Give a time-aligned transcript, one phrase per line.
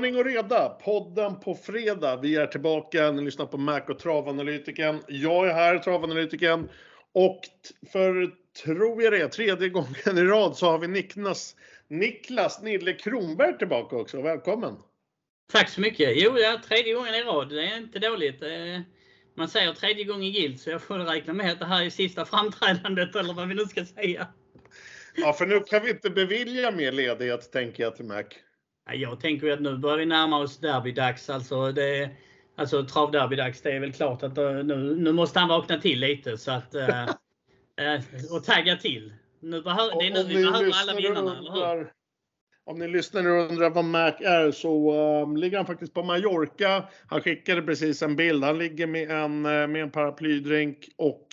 [0.00, 2.16] Ordning och reda, podden på fredag.
[2.16, 5.02] Vi är tillbaka, ni lyssnar på Mac och Travanalytiken.
[5.08, 6.68] Jag är här, Travanalytiken.
[7.12, 7.40] Och
[7.92, 8.30] för,
[8.64, 11.56] tror jag det, tredje gången i rad så har vi Niklas,
[11.88, 14.22] Niklas Nille Kronberg tillbaka också.
[14.22, 14.76] Välkommen!
[15.52, 16.10] Tack så mycket!
[16.14, 18.42] Jo, ja, tredje gången i rad, det är inte dåligt.
[19.36, 22.24] Man säger tredje gången gilt, så jag får räkna med att det här är sista
[22.24, 24.26] framträdandet eller vad vi nu ska säga.
[25.16, 28.24] Ja, för nu kan vi inte bevilja mer ledighet tänker jag till Mac.
[28.92, 31.30] Jag tänker att nu börjar vi närma oss derbydags.
[31.30, 32.10] Alltså, det,
[32.56, 33.62] alltså travderbydags.
[33.62, 36.74] Det är väl klart att eh, nu, nu måste han vakna till lite så att,
[36.74, 37.08] äh,
[38.30, 39.12] och tagga till.
[39.40, 41.92] Nu behör, det är nu vi behöver alla vinnarna, eller hur?
[42.64, 46.84] Om ni lyssnar och undrar vad Mac är så um, ligger han faktiskt på Mallorca.
[47.06, 48.44] Han skickade precis en bild.
[48.44, 51.26] Han ligger med en, med en paraplydrink och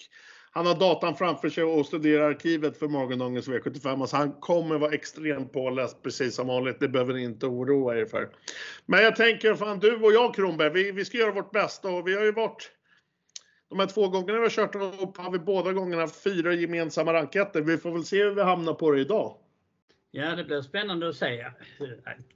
[0.52, 4.02] han har datan framför sig och studerar arkivet för morgondagens V75.
[4.02, 6.80] Alltså han kommer vara extremt påläst precis som vanligt.
[6.80, 8.30] Det behöver ni inte oroa er för.
[8.86, 12.08] Men jag tänker, fan du och jag Kronberg, vi, vi ska göra vårt bästa och
[12.08, 12.72] vi har ju varit
[13.70, 17.62] de här två gångerna vi har kört upp har vi båda gångerna fyra gemensamma ranketter.
[17.62, 19.38] Vi får väl se hur vi hamnar på det idag.
[20.12, 21.46] Ja, det blir spännande att se.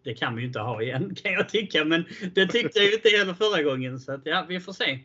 [0.03, 2.93] Det kan vi ju inte ha igen kan jag tycka, men det tyckte jag ju
[2.93, 3.99] inte heller förra gången.
[3.99, 4.99] Så att, ja, vi får se.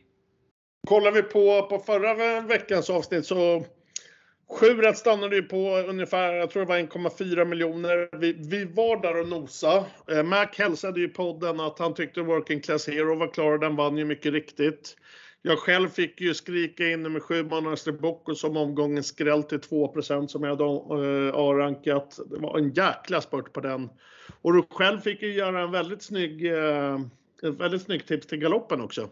[0.86, 3.64] Kollar vi på, på förra veckans avsnitt så
[4.50, 8.08] Sjuret stannade ju på ungefär, jag tror det var 1,4 miljoner.
[8.18, 9.84] Vi, vi var där och nosa.
[10.10, 13.76] Eh, Mac hälsade ju podden att han tyckte Working Class Hero var klar, och den
[13.76, 14.96] vann ju mycket riktigt.
[15.42, 20.26] Jag själv fick ju skrika in nummer 7 Monster Bocco som omgången skräll till 2%
[20.26, 22.18] som jag hade eh, A-rankat.
[22.30, 23.88] Det var en jäkla spurt på den.
[24.42, 26.94] Och du själv fick ju göra en väldigt snygg, eh,
[27.42, 29.08] ett väldigt snyggt tips till galoppen också.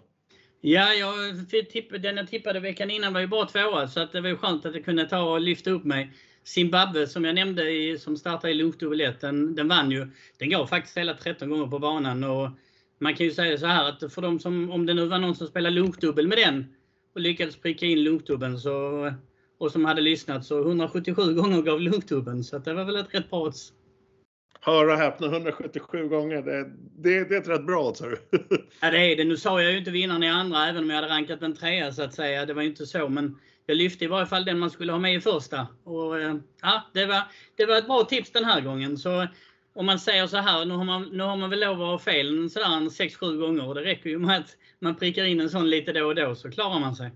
[0.66, 4.20] Ja, jag tipp, den jag tippade veckan innan var ju bara tvåa så att det
[4.20, 6.12] var ju skönt att jag kunde ta och lyfta upp mig.
[6.44, 10.06] Zimbabwe som jag nämnde i, som startade i Lunkdubbel 1, den, den vann ju.
[10.38, 12.50] Den går faktiskt hela 13 gånger på banan och
[12.98, 15.34] man kan ju säga så här att för de som, om det nu var någon
[15.34, 16.74] som spelade lunkdubbel med den
[17.14, 19.12] och lyckades pricka in lunchdubbeln så,
[19.58, 22.44] och som hade lyssnat så 177 gånger gav lunchdubbeln.
[22.44, 23.72] så att det var väl ett rätt bra odds.
[24.66, 26.42] Hör och häpna, 177 gånger.
[26.42, 26.64] Det,
[26.96, 28.00] det, det är ett rätt bra odds.
[28.80, 29.24] ja det är det.
[29.24, 31.92] Nu sa jag ju inte vinnaren i andra även om jag hade rankat en trea
[31.92, 32.46] så att säga.
[32.46, 34.98] Det var ju inte så men jag lyfte i varje fall den man skulle ha
[34.98, 35.66] med i första.
[35.84, 37.22] Och, eh, ja, det, var,
[37.56, 38.98] det var ett bra tips den här gången.
[38.98, 39.26] Så
[39.74, 41.98] om man säger så här, nu har man, nu har man väl lov att ha
[41.98, 45.70] fel sådär 6-7 gånger och det räcker ju med att man prickar in en sån
[45.70, 47.10] lite då och då så klarar man sig.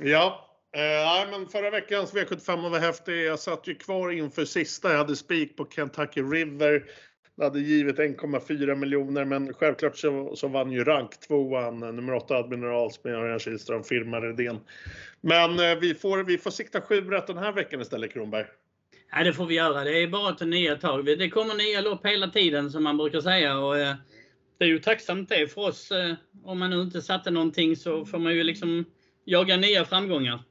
[0.00, 3.24] Ja, eh, men förra veckans V75 var häftig.
[3.24, 4.90] Jag satt ju kvar inför sista.
[4.90, 6.84] Jag hade spik på Kentucky River.
[7.36, 12.36] Det hade givit 1,4 miljoner men självklart så, så vann ju rank tvåan nummer 8
[12.36, 14.60] Admirals med Örjan Kihlström, firma Redén.
[15.20, 18.46] Men eh, vi, får, vi får sikta sju rätt den här veckan istället Kronberg.
[19.12, 19.84] Ja, det får vi göra.
[19.84, 21.04] Det är bara till nya tag.
[21.04, 23.58] Det kommer nya lopp hela tiden som man brukar säga.
[23.58, 23.94] Och, eh,
[24.58, 25.90] det är ju tacksamt det för oss.
[25.90, 28.84] Eh, om man nu inte satte någonting så får man ju liksom
[29.24, 30.42] jaga nya framgångar.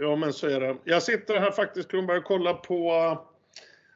[0.00, 0.76] Ja, men så är det.
[0.84, 2.90] Jag sitter här faktiskt Kronberg och kollar på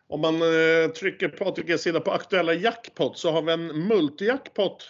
[0.06, 4.88] om man eh, trycker på ATGs sida på aktuella jackpot så har vi en multijackpot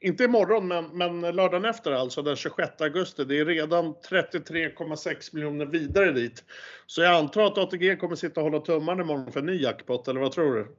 [0.00, 3.24] inte imorgon, men, men lördagen efter alltså, den 26 augusti.
[3.24, 6.44] Det är redan 33,6 miljoner vidare dit.
[6.86, 10.08] Så jag antar att ATG kommer sitta och hålla tummarna imorgon för en ny jackpot,
[10.08, 10.76] eller vad tror du?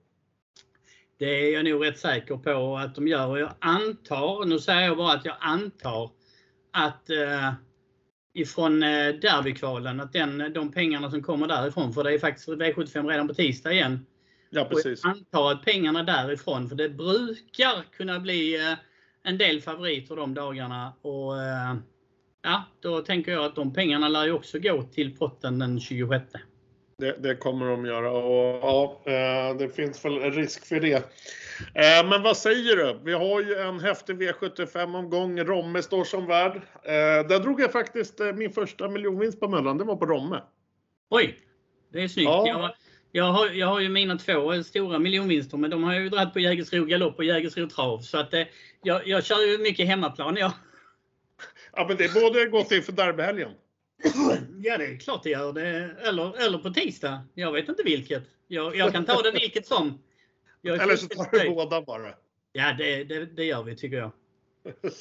[1.20, 3.28] Det är jag nog rätt säker på att de gör.
[3.28, 6.12] Och jag antar, nu säger jag bara att jag antar
[6.72, 7.54] att eh,
[8.38, 13.08] ifrån eh, derbykvalen, att den, de pengarna som kommer därifrån, för det är faktiskt V75
[13.08, 14.06] redan på tisdag igen.
[14.50, 15.04] Ja, precis.
[15.04, 18.78] Och jag antar att pengarna därifrån, för det brukar kunna bli eh,
[19.24, 20.94] en del favoriter de dagarna.
[21.02, 21.76] Och, eh,
[22.44, 26.26] ja, då tänker jag att de pengarna lär ju också gå till potten den 26.
[27.00, 30.96] Det, det, kommer de göra och ja, eh, det finns väl risk för det.
[31.76, 33.00] Eh, men vad säger du?
[33.04, 35.40] Vi har ju en häftig V75-omgång.
[35.40, 36.62] Romme står som värd.
[37.30, 39.78] Där drog jag faktiskt min första miljonvinst på Möllan.
[39.78, 40.42] Det var på Romme.
[41.10, 41.40] Oj!
[41.94, 42.26] Det är snyggt.
[42.26, 42.48] Ja.
[42.48, 42.72] Jag,
[43.12, 46.34] jag, har, jag har ju mina två stora miljonvinster, men de har jag ju dragit
[46.34, 48.00] på Jägersro Galopp och Jägersro Trav.
[48.00, 48.34] Så att
[48.84, 50.52] jag, jag kör ju mycket hemmaplan jag.
[51.74, 53.52] Ja, men det både gott inför derbyhelgen.
[54.62, 55.54] Ja, det är klart det gör.
[55.54, 55.96] Det.
[56.02, 57.22] Eller, eller på tisdag.
[57.34, 58.24] Jag vet inte vilket.
[58.48, 60.02] Jag, jag kan ta det vilket som.
[60.64, 62.14] Eller så tar du båda bara.
[62.52, 64.12] Ja, det, det, det gör vi tycker jag.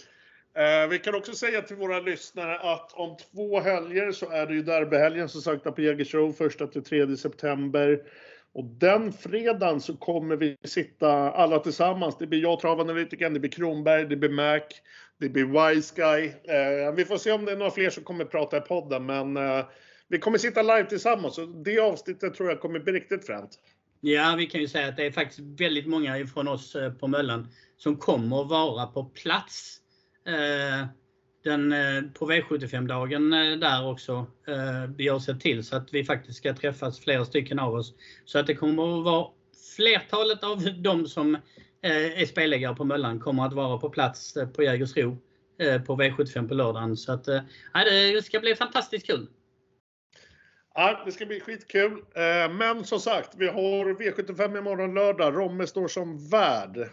[0.57, 4.55] Eh, vi kan också säga till våra lyssnare att om två helger så är det
[4.55, 8.03] ju derbyhelgen som sagt på Jägersro 1 till 3 september.
[8.53, 12.19] Och den fredagen så kommer vi sitta alla tillsammans.
[12.19, 14.61] Det blir jag, travanalytikern, det blir Kronberg, det blir Mac,
[15.19, 16.27] det blir Wise Guy.
[16.27, 19.37] Eh, vi får se om det är några fler som kommer prata i podden, men
[19.37, 19.65] eh,
[20.09, 21.39] vi kommer sitta live tillsammans.
[21.39, 23.51] Och det avsnittet tror jag kommer bli riktigt fränt.
[24.01, 27.09] Ja, vi kan ju säga att det är faktiskt väldigt många ifrån oss eh, på
[27.09, 29.81] Möllan som kommer vara på plats
[31.45, 31.75] den,
[32.15, 33.31] på V75-dagen
[33.61, 34.27] där också
[34.97, 37.95] vi har sett till så att vi faktiskt ska träffas flera stycken av oss.
[38.25, 39.29] Så att det kommer att vara
[39.77, 41.39] flertalet av de som
[41.83, 45.19] Eh, är spelägare på Möllan kommer att vara på plats eh, på Jägersro
[45.59, 46.97] eh, på V75 på lördagen.
[46.97, 47.25] Så att,
[47.75, 49.27] det ska bli fantastiskt kul.
[50.75, 52.05] Ja, det ska bli skitkul.
[52.51, 55.37] Men som sagt, vi har V75 imorgon lördag.
[55.37, 56.89] Romme står som värd.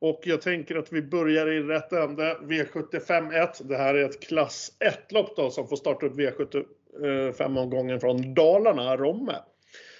[0.00, 2.38] Och jag tänker att vi börjar i rätt ände.
[2.42, 3.68] V75 1.
[3.68, 9.36] Det här är ett klass 1-lopp då som får starta upp V75-omgången från Dalarna, Romme.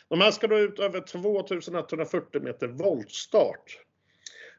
[0.08, 3.78] De här ska då ut över 2140 meter voltstart.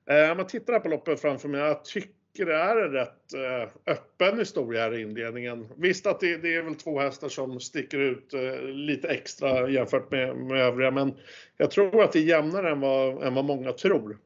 [0.09, 3.33] Eh, om man tittar här på loppet framför mig, jag tycker det är en rätt
[3.33, 5.67] eh, öppen historia här i inledningen.
[5.77, 10.51] Visst att det är väl två hästar som sticker ut eh, lite extra jämfört med
[10.51, 11.13] övriga, men
[11.57, 12.71] jag tror att det är jämnare
[13.27, 14.17] än vad många tror.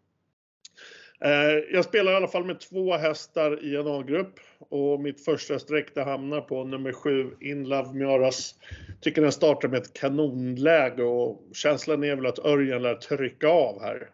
[1.71, 5.95] Jag spelar i alla fall med två hästar i en A-grupp och mitt första streck
[5.95, 8.55] det hamnar på nummer 7, In Love Miaras.
[9.01, 13.81] Tycker den startar med ett kanonläge och känslan är väl att Örjan lär trycka av
[13.81, 14.09] här.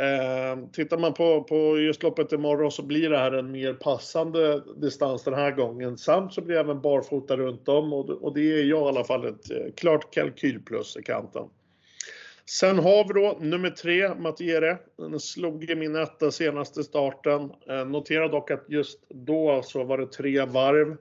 [0.00, 5.24] Ehm, tittar man på just loppet imorgon så blir det här en mer passande distans
[5.24, 5.98] den här gången.
[5.98, 9.24] Samt så blir det även barfota runt om och det är jag i alla fall
[9.24, 11.48] ett eh, klart kalkylplus i kanten.
[12.46, 14.78] Sen har vi då nummer 3, Mattiere.
[14.98, 17.50] Den slog i min etta senaste starten.
[17.68, 20.96] Ehm, Notera dock att just då så var det 3 varv.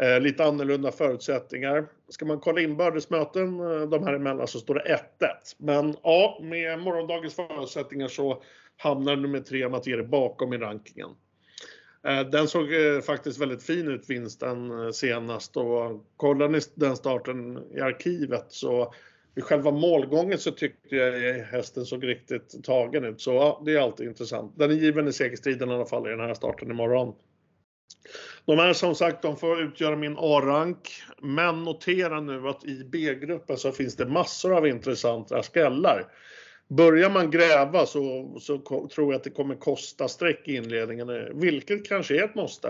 [0.00, 1.86] Eh, lite annorlunda förutsättningar.
[2.08, 5.28] Ska man kolla inbördes möten eh, de här emellan så står det 1-1.
[5.56, 8.42] Men Ja, med morgondagens förutsättningar så
[8.76, 11.08] hamnar nummer 3, Matiere, bakom i rankingen.
[12.06, 12.68] Eh, den såg
[13.06, 18.94] faktiskt väldigt fin ut vinsten senast och kollar ni den starten i arkivet så
[19.34, 23.20] i själva målgången så tyckte jag hästen såg riktigt tagen ut.
[23.20, 24.58] Så Ja, det är alltid intressant.
[24.58, 27.14] Den är given i segerstriden i alla fall i den här starten imorgon.
[28.44, 31.02] De här som sagt, de får utgöra min A-rank.
[31.22, 36.06] Men Notera nu att i B-gruppen så finns det massor av intressanta skrällar.
[36.68, 38.38] Börjar man gräva så
[38.94, 42.68] tror jag att det kommer kosta streck i inledningen, eh, vilket kanske är ett måste.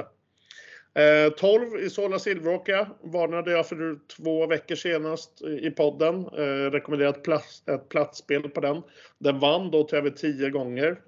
[0.94, 6.24] Eh, 12 Isola Silveråkra varnade jag för två veckor senast eh, i podden.
[6.70, 8.82] Rekommenderade ett platsspel på den.
[9.18, 11.00] Den vann då till över 10 gånger.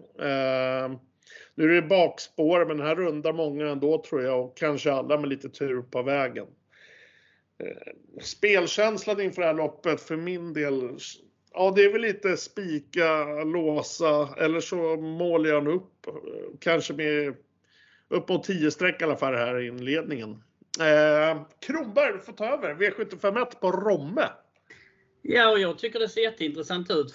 [1.55, 5.29] Nu är det bakspår, men här rundar många ändå tror jag och kanske alla med
[5.29, 6.47] lite tur på vägen.
[7.59, 10.99] Eh, spelkänslan inför det här loppet för min del,
[11.53, 16.07] ja det är väl lite spika, låsa eller så målar jag upp.
[16.61, 17.35] Kanske med
[18.09, 20.31] upp mot 10 streck i alla fall här i inledningen.
[20.81, 24.29] Eh, Kronberg du får ta över V751 på Romme.
[25.23, 27.13] Ja, och jag tycker det ser jätteintressant ut.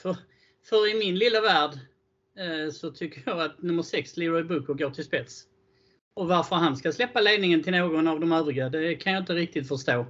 [0.69, 1.71] För i min lilla värld
[2.37, 5.43] Eh, så tycker jag att nummer 6, Leroy Boko, går till spets.
[6.13, 9.67] Varför han ska släppa ledningen till någon av de övriga, det kan jag inte riktigt
[9.67, 10.05] förstå.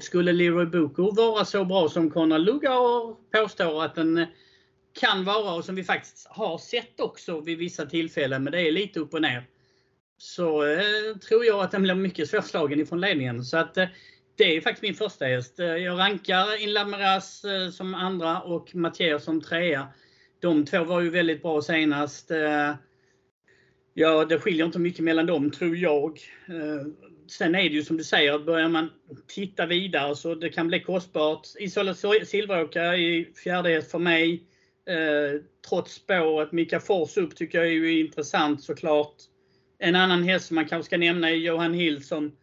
[0.00, 4.28] Skulle Leroy Boko vara så bra som Konrad Lugauer påstår att den eh,
[5.00, 8.72] kan vara och som vi faktiskt har sett också vid vissa tillfällen, men det är
[8.72, 9.44] lite upp och ner.
[10.18, 13.42] så eh, Tror jag att den blir mycket svårslagen ifrån ledningen.
[14.36, 15.54] Det är faktiskt min första häst.
[15.58, 19.88] Jag rankar In eh, som andra och Matiere som trea.
[20.46, 22.30] De två var ju väldigt bra senast.
[22.30, 22.74] Eh,
[23.94, 26.20] ja, det skiljer inte mycket mellan dem tror jag.
[26.48, 26.86] Eh,
[27.26, 28.90] sen Är det ju som du säger, att börjar man
[29.26, 31.46] titta vidare så det kan bli kostbart.
[31.58, 34.42] Isola Silveråkra är fjärde häst för mig.
[34.88, 39.14] Eh, trots spåret, Mika Fors upp tycker jag är intressant såklart.
[39.78, 42.36] En annan häst som man kanske ska nämna är Johan Hill som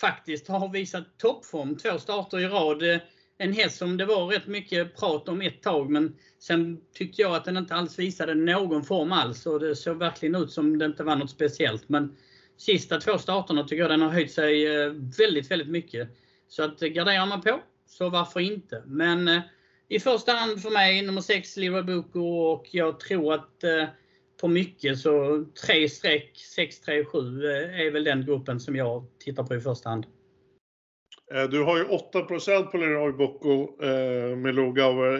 [0.00, 3.00] faktiskt har visat toppform två starter i rad.
[3.42, 7.34] En häst som det var rätt mycket prat om ett tag, men sen tyckte jag
[7.34, 10.84] att den inte alls visade någon form alls och det såg verkligen ut som det
[10.84, 11.88] inte var något speciellt.
[11.88, 12.16] Men
[12.56, 16.08] Sista två starterna tycker jag den har höjt sig eh, väldigt väldigt mycket.
[16.48, 18.82] Så eh, Garderar man på, så varför inte?
[18.86, 19.40] Men eh,
[19.88, 23.64] I första hand för mig nummer 6, Leroy Boko och jag tror att
[24.40, 29.42] på mycket så 3 streck, 6, 3, 7 är väl den gruppen som jag tittar
[29.42, 30.06] på i första hand.
[31.34, 35.12] Eh, du har ju 8% på Leroy Boko eh, med Lugauer.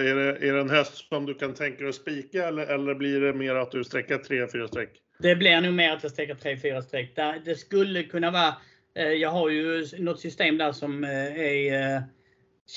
[0.42, 3.54] Är det en häst som du kan tänka dig att spika eller blir det mer
[3.54, 4.90] att du sträcker 3, 4 streck?
[5.18, 7.16] Det blir nog mer att jag sträcker 3, 4 streck.
[7.44, 8.54] Det skulle kunna vara,
[8.94, 12.02] eh, jag har ju något system där som är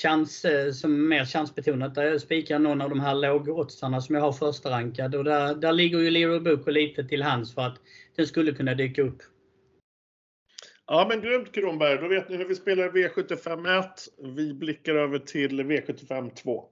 [0.02, 1.94] chans, som mer chansbetonat.
[1.94, 5.10] Där jag spikar någon av de här lågoddsarna som jag har förstarankad.
[5.60, 7.76] Där ligger ju Leroy Boko lite till hands för att
[8.16, 9.22] den skulle kunna dyka upp.
[10.88, 11.98] Ja, men grymt Kronberg.
[11.98, 13.86] Då vet ni hur vi spelar V75 1.
[14.36, 16.64] Vi blickar över till V75 2.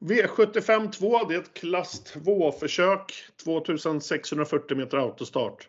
[0.00, 3.12] V75 2, det är ett klass 2-försök.
[3.44, 5.68] 2640 meter autostart.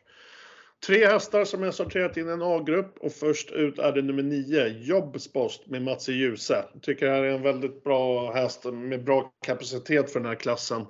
[0.86, 4.68] Tre hästar som jag sorterat in en A-grupp och först ut är det nummer 9,
[4.68, 6.66] Jobspost med Mats Djuse.
[6.82, 10.82] Tycker det här är en väldigt bra häst med bra kapacitet för den här klassen.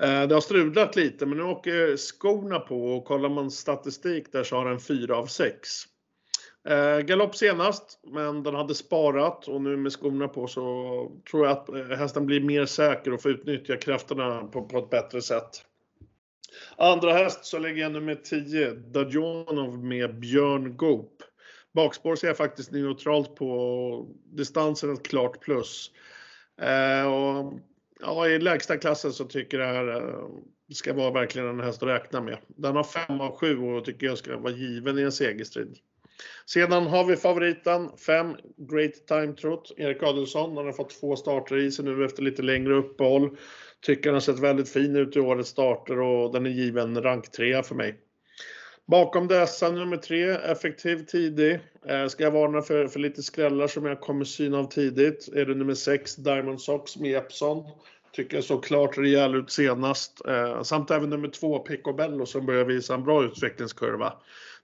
[0.00, 4.44] Eh, det har strulat lite men nu åker skorna på och kollar man statistik där
[4.44, 5.68] så har den 4 av 6.
[6.68, 10.62] Eh, galopp senast, men den hade sparat och nu med skorna på så
[11.30, 14.90] tror jag att eh, hästen blir mer säker och får utnyttja krafterna på, på ett
[14.90, 15.64] bättre sätt.
[16.80, 21.22] Andra häst så lägger jag nummer 10, Dajonov med Björn Goop.
[21.74, 25.90] Bakspår ser jag faktiskt neutralt på distansen ett klart plus.
[26.60, 27.54] Eh, och,
[28.00, 30.28] ja, I lägsta klassen så tycker jag det här eh,
[30.72, 32.38] ska vara verkligen en häst att räkna med.
[32.46, 35.78] Den har 5 av 7 och tycker jag ska vara given i en segerstrid.
[36.46, 40.56] Sedan har vi favoriten 5 Great Time Trot, Erik Adelsson.
[40.56, 43.36] Han har fått två starter i sig nu efter lite längre uppehåll.
[43.80, 47.30] Tycker den har sett väldigt fin ut i årets starter och den är given rank
[47.30, 47.98] 3 för mig.
[48.86, 51.60] Bakom dessa nummer 3, effektiv tidig.
[51.88, 55.28] Eh, ska jag varna för, för lite skrällar som jag kommer syna av tidigt.
[55.34, 57.64] Är det nummer 6, Diamond Socks med Epson.
[58.12, 60.26] Tycker jag såg klart rejäl ut senast.
[60.26, 64.12] Eh, samt även nummer 2, Picobello som börjar visa en bra utvecklingskurva.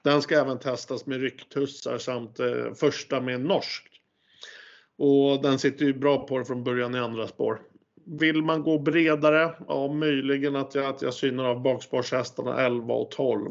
[0.02, 3.92] Den ska även testas med rycktussar samt eh, första med norskt.
[4.99, 7.61] Och den sitter ju bra på det från början i andra spår.
[8.05, 9.55] Vill man gå bredare?
[9.69, 13.51] Ja, möjligen att jag, att jag synar av bakspårshästarna 11 och 12.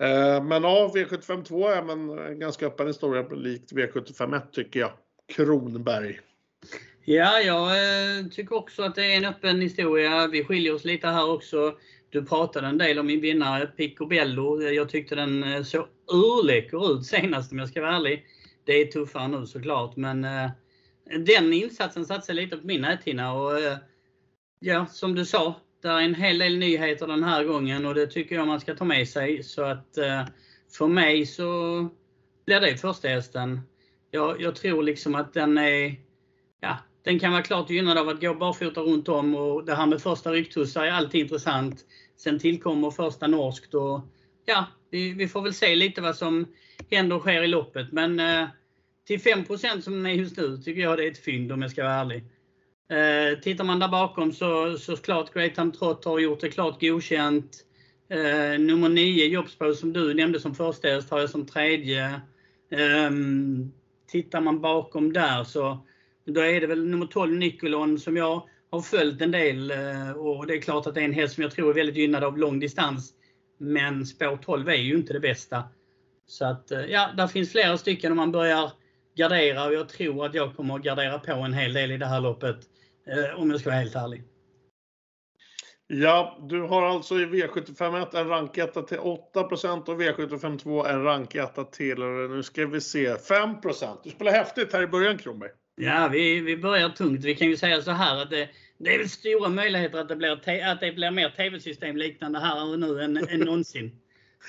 [0.00, 4.90] Eh, men ja, V75 2 är en ganska öppen historia likt V75 1 tycker jag.
[5.28, 6.20] Kronberg.
[7.04, 10.26] Ja, jag eh, tycker också att det är en öppen historia.
[10.26, 11.74] Vi skiljer oss lite här också.
[12.10, 14.62] Du pratade en del om min vinnare Picobello.
[14.62, 18.26] Jag tyckte den eh, såg urläcker ut senast om jag ska vara ärlig.
[18.64, 20.50] Det är tuffare nu såklart, men eh,
[21.04, 23.32] den insatsen satte sig lite på min näthinna.
[23.32, 23.78] Och, eh,
[24.60, 28.06] ja, som du sa, det är en hel del nyheter den här gången och det
[28.06, 29.42] tycker jag man ska ta med sig.
[29.42, 30.26] Så att eh,
[30.72, 31.44] för mig så
[32.46, 33.60] blir det första hästen.
[34.10, 35.96] Jag, jag tror liksom att den är,
[36.60, 39.86] ja, den kan vara klart gynnad av att gå barfota runt om och det här
[39.86, 41.84] med första rycktussar är alltid intressant.
[42.16, 44.00] Sen tillkommer första norskt och
[44.44, 46.46] ja, vi, vi, får väl se lite vad som
[46.90, 47.92] händer och sker i loppet.
[47.92, 48.48] Men eh,
[49.06, 49.44] till 5
[49.82, 51.94] som den är just nu tycker jag det är ett fynd om jag ska vara
[51.94, 52.24] ärlig.
[52.90, 56.80] Eh, tittar man där bakom så, så klart Great Time Trot har gjort det klart
[56.80, 57.56] godkänt.
[58.08, 62.04] Eh, nummer 9 Jobspo som du nämnde som första häst har jag som tredje.
[62.70, 63.10] Eh,
[64.10, 65.86] tittar man bakom där så
[66.26, 70.46] då är det väl nummer 12 Nikolon som jag har följt en del eh, och
[70.46, 72.38] det är klart att det är en häst som jag tror är väldigt gynnad av
[72.38, 73.12] lång distans.
[73.58, 75.62] Men spår 12 är ju inte det bästa.
[76.26, 78.72] Så att eh, ja, där finns flera stycken om man börjar
[79.14, 82.06] gardera och jag tror att jag kommer att gardera på en hel del i det
[82.06, 82.56] här loppet.
[83.06, 84.22] Eh, om jag ska vara helt ärlig.
[85.86, 91.98] Ja, du har alltså i V751 en ranketta till 8% och V752 en ranketta till,
[92.30, 95.50] nu ska vi se, 5% Du spelar häftigt här i början Kronberg.
[95.76, 97.24] Ja, vi, vi börjar tungt.
[97.24, 100.62] Vi kan ju säga så här att det, det är stora möjligheter att det blir,
[100.64, 104.00] att det blir mer tv-system liknande här och nu än, än någonsin.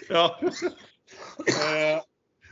[0.09, 0.41] Ja.
[1.47, 2.01] Eh,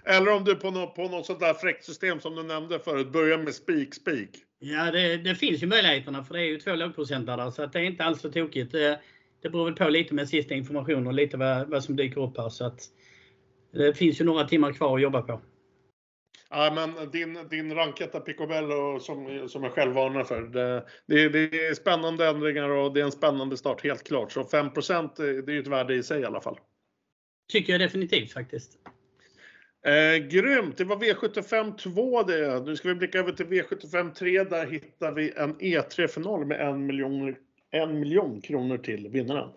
[0.06, 3.12] eller om du på något, på något sånt där fräckt system som du nämnde förut,
[3.12, 4.30] börjar med spik, spik.
[4.60, 7.80] Ja, det, det, finns ju möjligheterna för det är ju två lågprocentare så att det
[7.80, 8.72] är inte alls så tokigt.
[8.72, 9.00] Det,
[9.42, 12.38] det beror väl på lite med sista information och lite vad, vad som dyker upp
[12.38, 12.50] här.
[12.50, 12.82] Så att
[13.74, 15.42] det finns ju några timmar kvar att jobba på.
[16.50, 20.42] Ja, men din, din ranketta Picobello som, som jag själv varnar för.
[20.42, 24.32] Det, det, det, är spännande ändringar och det är en spännande start, helt klart.
[24.32, 24.70] Så 5
[25.18, 26.60] det är ju ett värde i sig i alla fall.
[27.52, 28.78] Tycker jag definitivt faktiskt.
[29.86, 30.78] Eh, grymt!
[30.78, 32.60] Det var V75 2 det.
[32.66, 34.44] Nu ska vi blicka över till V75 3.
[34.44, 37.36] Där hittar vi en E3-final med en miljon,
[37.72, 39.50] en miljon kronor till vinnaren.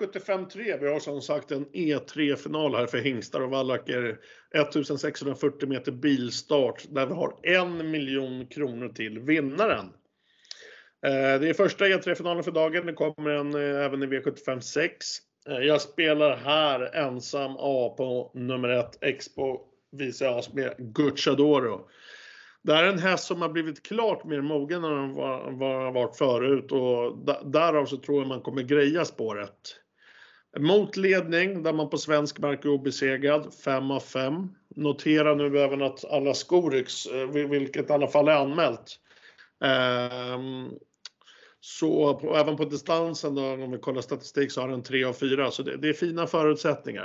[0.00, 4.18] V75 vi har som sagt en E3-final här för hingstar och vallacker.
[4.54, 9.86] 1640 meter bilstart där vi har en miljon kronor till vinnaren.
[11.06, 12.86] Eh, det är första E3-finalen för dagen.
[12.86, 15.06] Det kommer en eh, även i V75 6.
[15.48, 19.60] Eh, jag spelar här ensam A på nummer 1, Expo
[19.92, 21.88] Vice As med Gucciadoro.
[22.62, 26.16] Det här är en häst som har blivit klart mer mogen än den var, varit
[26.16, 27.18] förut och
[27.50, 29.76] därav så tror jag man kommer greja spåret.
[30.58, 34.48] Mot ledning där man på svensk mark är obesegrad, 5 av 5.
[34.76, 39.00] Notera nu även att alla skor eh, vilket i alla fall är anmält.
[39.60, 40.78] Um,
[41.60, 45.12] Så på, även på distansen då, om vi kollar statistik så har den 3 av
[45.12, 47.04] 4, så det, det är fina förutsättningar.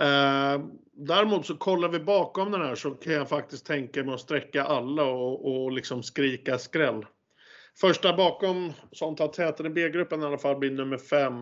[0.00, 0.60] Eh,
[0.92, 4.64] däremot så kollar vi bakom den här så kan jag faktiskt tänka mig att sträcka
[4.64, 7.06] alla och, och liksom skrika skräll.
[7.80, 11.34] Första bakom som tar täten i B-gruppen i alla fall blir nummer 5.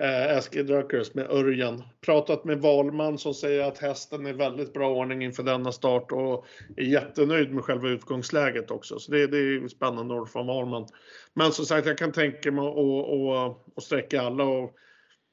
[0.00, 1.82] Eh, Eskil Drökers med Örjan.
[2.00, 6.46] Pratat med Valman som säger att hästen är väldigt bra ordning inför denna start och
[6.76, 8.98] är jättenöjd med själva utgångsläget också.
[8.98, 10.86] Så det, det är spännande ord från Valman.
[11.34, 14.74] Men som sagt, jag kan tänka mig att, att sträcka alla och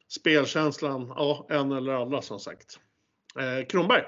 [0.10, 2.80] spelkänslan, ja, en eller alla som sagt.
[3.40, 4.04] Eh, Kronberg?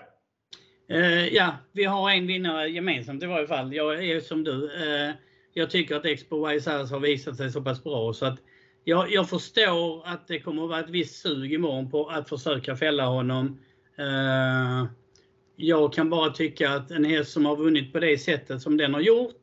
[0.89, 3.73] Eh, ja, vi har en vinnare gemensamt i varje fall.
[3.73, 4.65] Jag är som du.
[4.65, 5.15] Eh,
[5.53, 8.39] jag tycker att Expo Wise har visat sig så pass bra så att
[8.83, 12.75] jag, jag, förstår att det kommer att vara ett visst sug imorgon på att försöka
[12.75, 13.59] fälla honom.
[13.97, 14.87] Eh,
[15.55, 18.93] jag kan bara tycka att en häst som har vunnit på det sättet som den
[18.93, 19.41] har gjort,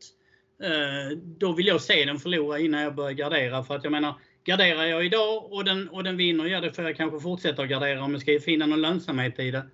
[0.62, 3.62] eh, då vill jag se den förlora innan jag börjar gardera.
[3.62, 4.14] För att jag menar,
[4.44, 7.68] garderar jag idag och den, och den vinner, ja då får jag kanske fortsätta att
[7.68, 9.66] gardera om jag ska finna någon lönsamhet i det.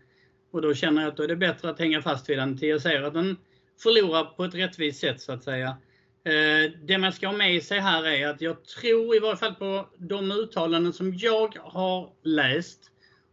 [0.51, 2.69] Och då känner jag att då är det bättre att hänga fast vid den till
[2.69, 3.37] jag ser att den
[3.83, 5.77] förlorar på ett rättvist sätt så att säga.
[6.25, 9.55] Eh, det man ska ha med sig här är att jag tror i varje fall
[9.55, 12.81] på de uttalanden som jag har läst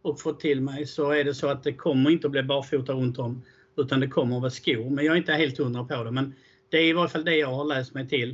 [0.02, 2.92] och fått till mig så är det så att det kommer inte att bli barfota
[2.92, 3.44] runt om
[3.76, 4.90] utan det kommer att vara skor.
[4.90, 6.10] Men jag är inte helt hundra på det.
[6.10, 6.34] Men
[6.68, 8.30] det är i varje fall det jag har läst mig till.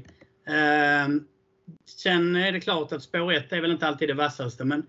[0.46, 1.08] Eh,
[1.84, 4.86] sen är det klart att spår 1 är väl inte alltid det vassaste men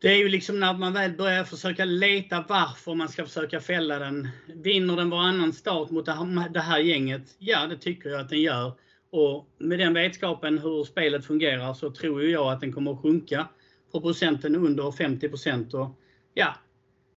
[0.00, 3.98] det är ju liksom när man väl börjar försöka leta varför man ska försöka fälla
[3.98, 4.28] den.
[4.54, 6.06] Vinner den varannan start mot
[6.50, 7.22] det här gänget?
[7.38, 8.72] Ja, det tycker jag att den gör.
[9.10, 13.48] Och med den vetskapen hur spelet fungerar så tror jag att den kommer att sjunka
[13.92, 16.00] på procenten under 50 och
[16.34, 16.54] ja,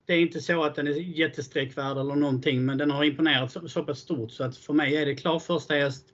[0.06, 3.68] det är inte så att den är jättesträckvärd eller någonting, men den har imponerat så,
[3.68, 6.04] så pass stort så att för mig är det klar första häst.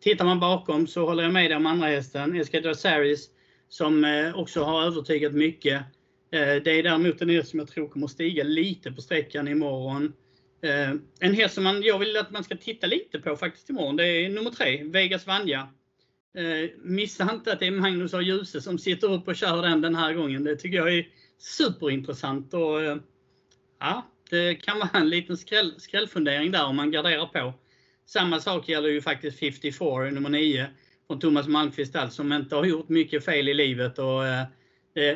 [0.00, 3.30] Tittar man bakom så håller jag med dig om andra hästen, Escadra Saris,
[3.68, 5.82] som eh, också har övertygat mycket.
[6.34, 10.12] Eh, det är däremot en häst som jag tror kommer stiga lite på sträckan imorgon.
[10.62, 13.96] Eh, en häst som man, jag vill att man ska titta lite på faktiskt imorgon,
[13.96, 15.68] det är nummer tre, Vegas Vanja.
[16.36, 18.20] Eh, missa inte att det är Magnus A.
[18.20, 20.44] Djuse som sitter upp och kör den den här gången.
[20.44, 22.54] Det tycker jag är superintressant.
[22.54, 23.00] Och,
[23.80, 27.54] ja, det kan vara en liten skräll, skrällfundering där om man garderar på.
[28.06, 30.66] Samma sak gäller ju faktiskt 54, nummer 9,
[31.06, 33.98] från Thomas Malmqvist som inte har gjort mycket fel i livet.
[33.98, 34.44] Och, Eh,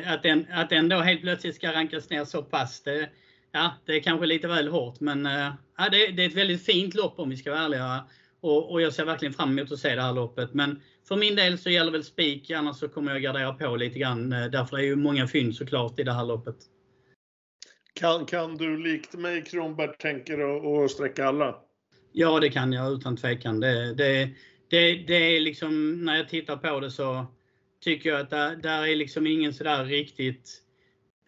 [0.05, 3.09] att den, att den då helt plötsligt ska rankas ner så pass, det,
[3.51, 4.99] ja, det är kanske lite väl hårt.
[4.99, 8.05] Men eh, ja, det, det är ett väldigt fint lopp om vi ska vara ärliga.
[8.41, 10.53] Och, och, jag ser verkligen fram emot att se det här loppet.
[10.53, 13.99] Men för min del så gäller väl spik, annars så kommer jag gardera på lite
[13.99, 14.33] grann.
[14.33, 16.55] Eh, därför är ju många fynd såklart i det här loppet.
[17.93, 21.55] Kan, kan du likt mig Kronberg tänker och sträcka alla?
[22.11, 23.59] Ja, det kan jag utan tvekan.
[23.59, 24.29] Det, det,
[24.69, 27.25] det, det är liksom, när jag tittar på det så
[27.83, 30.61] tycker jag att där, där är liksom ingen sådär riktigt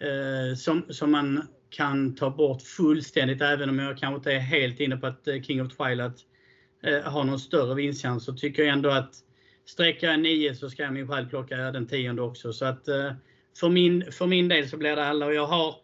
[0.02, 4.80] eh, som, som man kan ta bort fullständigt, även om jag kanske inte är helt
[4.80, 6.26] inne på att eh, King of Twilight
[6.84, 9.16] eh, har någon större vinstchans, så tycker jag ändå att
[9.66, 12.54] sträcka 9 så ska jag min själv plocka den tionde också.
[12.54, 13.12] Så att eh,
[13.60, 15.26] för, min, för min del så blir det alla.
[15.26, 15.76] Och jag har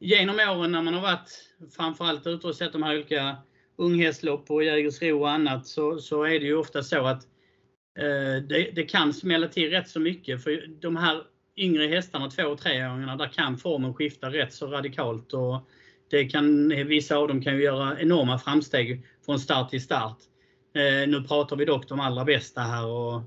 [0.00, 1.30] genom åren när man har varit
[1.76, 3.36] framförallt ute och sett de här olika
[3.76, 7.22] unghästlopp och Jägersro och annat så, så är det ju ofta så att
[7.98, 11.22] Eh, det, det, kan smälla till rätt så mycket för de här
[11.56, 15.32] yngre hästarna, två och treåringarna, där kan formen skifta rätt så radikalt.
[15.32, 15.68] Och
[16.10, 20.18] det kan, vissa av dem kan ju göra enorma framsteg från start till start.
[20.74, 23.22] Eh, nu pratar vi dock de allra bästa här och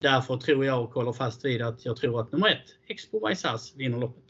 [0.00, 3.74] därför tror jag och håller fast vid att jag tror att nummer ett, Expo Vaisas,
[3.76, 4.24] vinner loppet.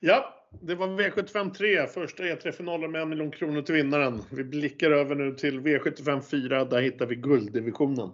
[0.00, 4.22] Ja, det var V75 3, första E3-finalen med en miljon kronor till vinnaren.
[4.30, 8.10] Vi blickar över nu till V75 4, där hittar vi gulddivisionen.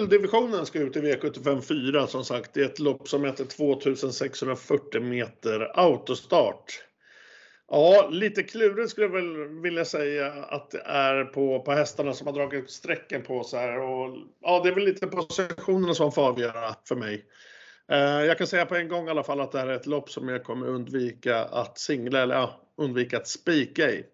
[0.00, 2.54] Gulddivisionen ska ut i V75 4 som sagt.
[2.54, 6.82] Det är ett lopp som heter 2640 meter autostart.
[7.68, 12.26] Ja, lite klurigt skulle jag väl vilja säga att det är på, på hästarna som
[12.26, 13.80] har dragit sträcken på sig här.
[13.80, 17.24] Och, ja, det är väl lite positionerna som får avgöra för mig.
[17.92, 19.86] Eh, jag kan säga på en gång i alla fall att det här är ett
[19.86, 24.04] lopp som jag kommer undvika att singla eller ja, undvika att spika i.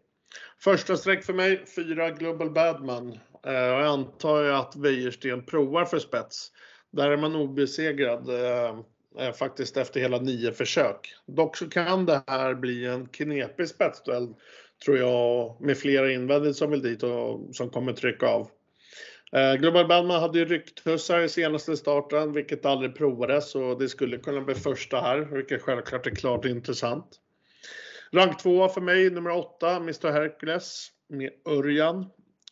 [0.59, 3.19] Första streck för mig, 4 Global Badman.
[3.47, 6.53] Eh, och jag antar ju att Wäjersten provar för spets.
[6.91, 8.79] Där är man obesegrad eh,
[9.19, 11.15] eh, faktiskt efter hela nio försök.
[11.27, 14.35] Dock så kan det här bli en knepig spetsduell
[14.85, 18.51] tror jag med flera invändigt som vill dit och som kommer trycka av.
[19.59, 24.41] Global Bandman hade ju rycktussar i senaste starten, vilket aldrig provades och det skulle kunna
[24.41, 27.07] bli första här, vilket självklart är klart intressant.
[28.13, 32.07] Rank 2 för mig, nummer 8, Mr Hercules med Örjan.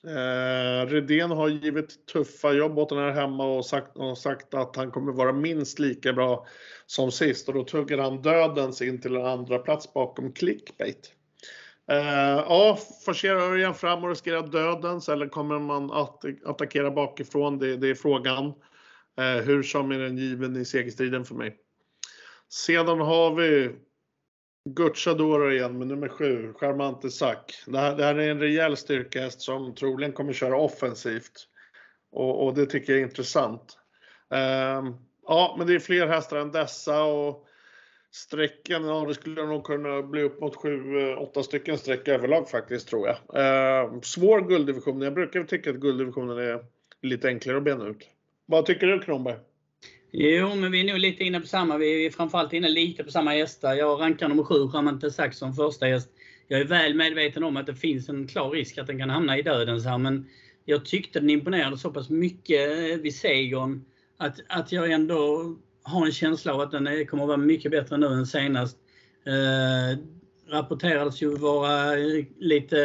[0.07, 4.77] Eh, Redén har givit tuffa jobb åt den här hemma och sagt, och sagt att
[4.77, 6.47] han kommer vara minst lika bra
[6.87, 11.12] som sist och då tuggar han dödens in till en andra plats bakom clickbait.
[11.90, 17.59] Eh, ja, forcerar Örjan fram och riskerar dödens eller kommer man att attackera bakifrån?
[17.59, 18.53] Det, det är frågan.
[19.19, 21.57] Eh, hur som är den given i segerstriden för mig.
[22.49, 23.71] Sedan har vi
[24.64, 27.55] Gucciadoro igen med nummer 7, Charmante Sack.
[27.66, 31.48] Det här, det här är en rejäl styrkehäst som troligen kommer köra offensivt.
[32.12, 33.79] Och, och det tycker jag är intressant.
[34.29, 34.96] Um,
[35.27, 37.46] ja, men det är fler hästar än dessa och
[38.14, 42.88] Strecken, ja det skulle nog kunna bli upp mot 7-8 eh, stycken streck överlag faktiskt
[42.88, 43.16] tror jag.
[43.90, 45.00] Um, svår gulddivision.
[45.00, 46.64] Jag brukar tycka att gulddivisionen är
[47.03, 48.09] lite enklare att bena ut.
[48.46, 49.37] Vad tycker du Kronberg?
[50.16, 51.79] Jo, men vi är nog lite inne på samma.
[51.79, 53.74] Vi är framförallt inne lite på samma hästar.
[53.74, 56.09] Jag rankar nummer 7, Ramante Sax, som första häst.
[56.48, 59.38] Jag är väl medveten om att det finns en klar risk att den kan hamna
[59.38, 60.29] i dödens här, men
[60.64, 63.85] jag tyckte den imponerade så pass mycket vid segern
[64.16, 67.96] att, att jag ändå har en känsla av att den kommer att vara mycket bättre
[67.96, 68.77] nu än senast.
[69.27, 69.98] Eh,
[70.48, 71.94] rapporterades ju vara
[72.38, 72.77] lite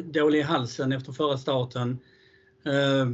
[0.00, 1.98] dålig i halsen efter förra starten.
[2.64, 3.06] Eh,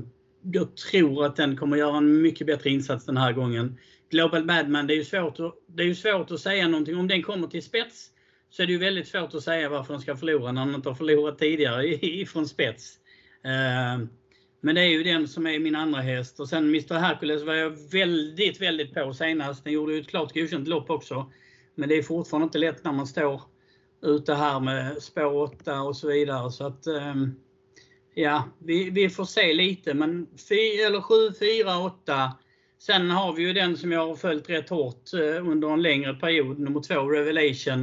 [0.43, 3.79] jag tror att den kommer göra en mycket bättre insats den här gången.
[4.11, 6.97] Global Badman, det är ju svårt att, det är ju svårt att säga någonting.
[6.97, 8.11] Om den kommer till spets
[8.51, 10.89] så är det ju väldigt svårt att säga varför den ska förlora när den inte
[10.89, 12.99] har förlorat tidigare ifrån spets.
[13.45, 14.07] Eh,
[14.61, 16.41] men det är ju den som är min andra häst.
[16.41, 19.65] Och sen Mr Hercules var jag väldigt, väldigt på senast.
[19.65, 21.33] Den gjorde ju ett klart godkänt lopp också.
[21.75, 23.43] Men det är fortfarande inte lätt när man står
[24.03, 26.51] ute här med spår 8 och så vidare.
[26.51, 27.35] Så att, ehm,
[28.15, 29.95] ja, vi, vi får se lite.
[29.95, 32.33] Men 4, eller 7, 4, 8.
[32.79, 36.15] Sen har vi ju den som jag har följt rätt hårt eh, under en längre
[36.15, 37.83] period, nummer 2, Revelation.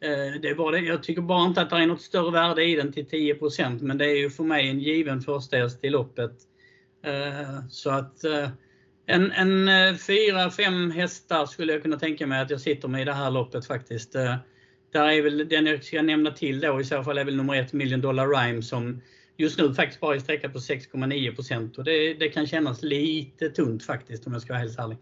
[0.00, 0.78] Eh, det är bara.
[0.78, 3.98] Jag tycker bara inte att det är något större värde i den till 10% men
[3.98, 6.32] det är ju för mig en given första häst i loppet.
[7.04, 8.24] Eh, så att
[9.06, 13.04] en, en fyra, fem hästar skulle jag kunna tänka mig att jag sitter med i
[13.04, 14.12] det här loppet faktiskt.
[14.92, 17.54] Där är väl den jag ska nämna till då i så fall är väl nummer
[17.54, 19.00] 1, Million Dollar Rhyme som
[19.36, 23.84] just nu faktiskt bara är sträckat på 6,9 och det, det kan kännas lite tunt
[23.84, 24.98] faktiskt om jag ska vara helt ärlig.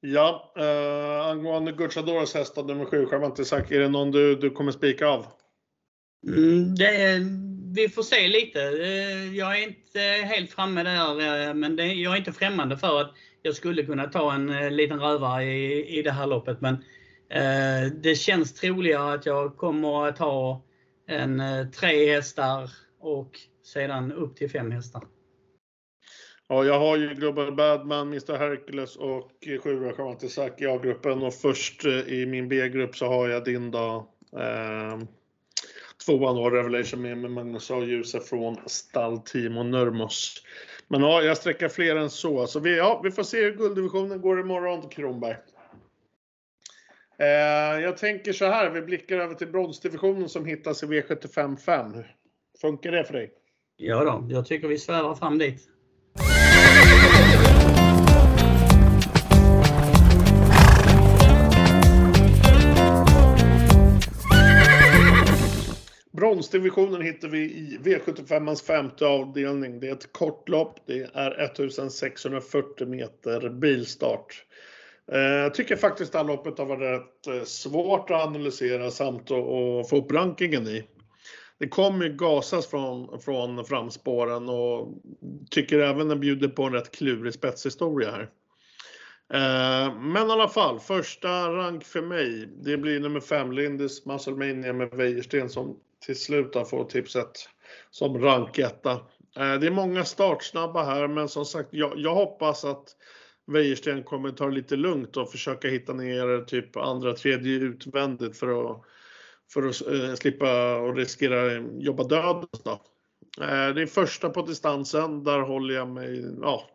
[0.00, 5.06] Ja, eh, angående Gucciadoros hästar nummer 7, Charmantisak, är det någon du, du kommer spika
[5.06, 5.26] av?
[6.26, 7.20] Mm, det,
[7.74, 8.60] vi får se lite.
[8.60, 13.00] Eh, jag är inte helt framme där, eh, men det, jag är inte främmande för
[13.00, 16.60] att jag skulle kunna ta en eh, liten rövare i, i det här loppet.
[16.60, 16.74] Men
[17.30, 20.65] eh, det känns troligare att jag kommer att ha
[21.06, 25.02] en eh, tre hästar och sedan upp till fem hästar.
[26.48, 29.30] Ja, jag har ju Global Badman, Mr Hercules och
[29.62, 34.10] Sjua Chamantisak i A-gruppen och först eh, i min B-grupp så har jag din då
[34.36, 34.98] eh,
[36.06, 37.80] tvåan då, Revelation med, med Magnus A.
[37.80, 40.42] Djuse från stall Timo Nurmos.
[40.88, 42.46] Men ja, jag sträcker fler än så.
[42.46, 45.36] Så vi, ja, vi får se hur gulddivisionen går imorgon Kronberg.
[47.18, 47.26] Eh,
[47.82, 51.92] jag tänker så här, vi blickar över till bronsdivisionen som hittas i V75 5.
[52.60, 53.32] Funkar det för dig?
[53.76, 55.68] Ja då, jag tycker vi svävar fram dit.
[66.12, 69.80] Bronsdivisionen hittar vi i V75ans femte avdelning.
[69.80, 70.80] Det är ett kortlopp.
[70.86, 74.44] Det är 1640 meter bilstart.
[75.12, 79.88] Eh, jag tycker faktiskt att loppet har varit rätt eh, svårt att analysera samt att
[79.90, 80.84] få upp rankingen i
[81.58, 84.88] det kommer ju gasas från, från framspåren och
[85.50, 88.30] tycker även den bjuder på en rätt klurig spetshistoria här.
[89.32, 94.72] Eh, men i alla fall, första rank för mig, det blir nummer 5, Lindis Musclemania
[94.72, 97.48] med Wäjersten som till slut har fått tipset
[97.90, 99.00] som ranketta.
[99.34, 102.96] Det är många startsnabba här, men som sagt, jag, jag hoppas att
[103.46, 108.70] Wäjersten kommer ta det lite lugnt och försöka hitta ner typ andra, tredje utvändigt för
[108.70, 108.82] att
[109.52, 112.46] för att eh, slippa och riskera jobba död.
[112.64, 112.70] Då.
[113.40, 115.24] Eh, det är första på distansen.
[115.24, 116.70] Där håller jag mig ja,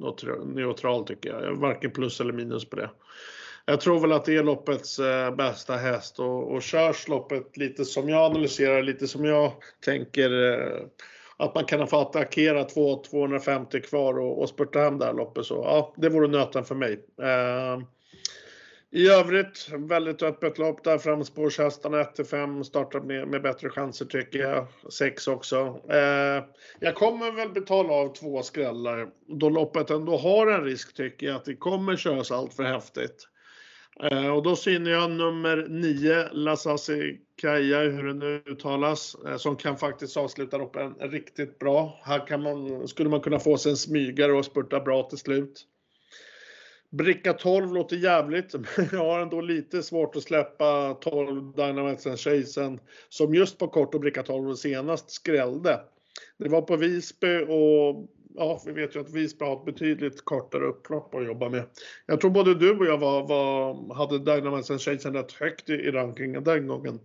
[0.45, 1.55] neutral tycker jag.
[1.55, 2.89] Varken plus eller minus på det.
[3.65, 7.85] Jag tror väl att det är loppets eh, bästa häst och, och körs loppet lite
[7.85, 9.53] som jag analyserar, lite som jag
[9.85, 10.81] tänker eh,
[11.41, 15.45] att man kan få attackera 2 250 kvar och, och spurta hem det här loppet.
[15.45, 16.99] Så ja, det vore nöten för mig.
[17.21, 17.85] Ehm,
[18.91, 24.67] I övrigt väldigt öppet lopp där framspårshästarna 1-5 startar med, med bättre chanser tycker jag.
[24.91, 25.79] 6 också.
[25.89, 26.43] Eh,
[26.79, 31.35] jag kommer väl betala av två skrällar då loppet ändå har en risk tycker jag
[31.35, 33.27] att det kommer köras allt för häftigt.
[34.01, 39.55] Eh, och då syner jag nummer 9, Lasasi Kaja, hur den nu uttalas, eh, som
[39.55, 41.99] kan faktiskt avsluta loppen riktigt bra.
[42.03, 45.67] Här kan man, skulle man kunna få sig en smygare och spurta bra till slut.
[46.89, 52.79] Bricka 12 låter jävligt, men jag har ändå lite svårt att släppa 12 Dynamite Sensation
[53.09, 55.79] som just på kort och bricka 12 senast skrällde.
[56.37, 60.65] Det var på Visby och ja, vi vet ju att Visby har ett betydligt kortare
[60.65, 61.63] upplopp att jobba med.
[62.05, 65.91] Jag tror både du och jag var, var, hade Dynamite Sensation rätt högt i, i
[65.91, 66.99] rankingen den gången.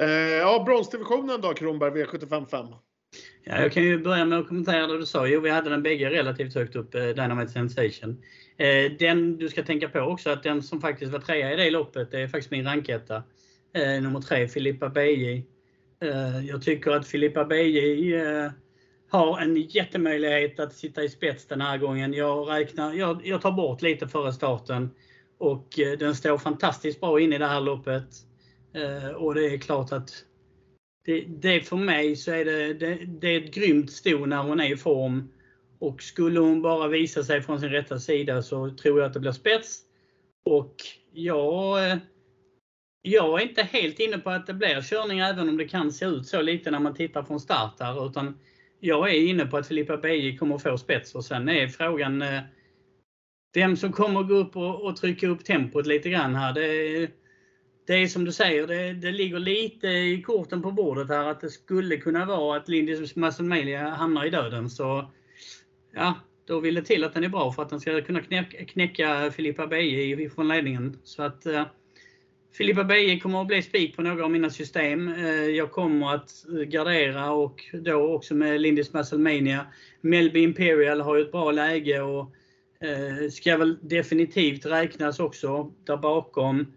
[0.00, 2.74] Eh, ja, bronsdivisionen då Kronberg V755.
[3.44, 5.26] Ja, jag kan ju börja med att kommentera det du sa.
[5.26, 8.22] Jo, vi hade den bägge relativt högt upp, eh, Dynamite Sensation.
[8.56, 11.70] Eh, den du ska tänka på också att den som faktiskt var trea i det
[11.70, 13.22] loppet, det är faktiskt min ranketta.
[13.74, 15.42] Eh, nummer tre, Filippa BJ.
[16.48, 18.14] Jag tycker att Filippa BJ
[19.18, 22.12] har en jättemöjlighet att sitta i spets den här gången.
[22.12, 24.90] Jag, räknar, jag, jag tar bort lite före starten
[25.38, 28.08] och eh, den står fantastiskt bra in i det här loppet.
[28.72, 30.24] Eh, och det är klart att
[31.04, 34.60] det, det för mig så är det, det, det är ett grymt sto när hon
[34.60, 35.32] är i form.
[35.78, 39.20] Och skulle hon bara visa sig från sin rätta sida så tror jag att det
[39.20, 39.80] blir spets.
[40.44, 40.74] Och
[41.12, 41.96] jag, eh,
[43.02, 46.06] jag är inte helt inne på att det blir körning även om det kan se
[46.06, 48.06] ut så lite när man tittar från start här.
[48.06, 48.38] Utan
[48.84, 52.22] jag är inne på att Filippa Beji kommer att få spets och sen är frågan
[52.22, 52.40] eh,
[53.54, 56.52] vem som kommer att gå upp och, och trycka upp tempot lite grann här.
[56.52, 57.10] Det,
[57.86, 61.40] det är som du säger, det, det, ligger lite i korten på bordet här att
[61.40, 64.70] det skulle kunna vara att Lindis Massenmelia hamnar i döden.
[64.70, 65.10] Så
[65.94, 66.14] ja,
[66.46, 69.30] då vill det till att den är bra för att den ska kunna knäcka, knäcka
[69.30, 70.98] Filippa Beje från ledningen.
[71.02, 71.66] Så att eh,
[72.56, 75.08] Filippa Beje kommer att bli spik på några av mina system.
[75.08, 79.66] Eh, jag kommer att gardera och då också med Lindis Musclemania.
[80.00, 82.34] Melby Imperial har ju ett bra läge och
[82.80, 86.72] eh, ska väl definitivt räknas också där bakom.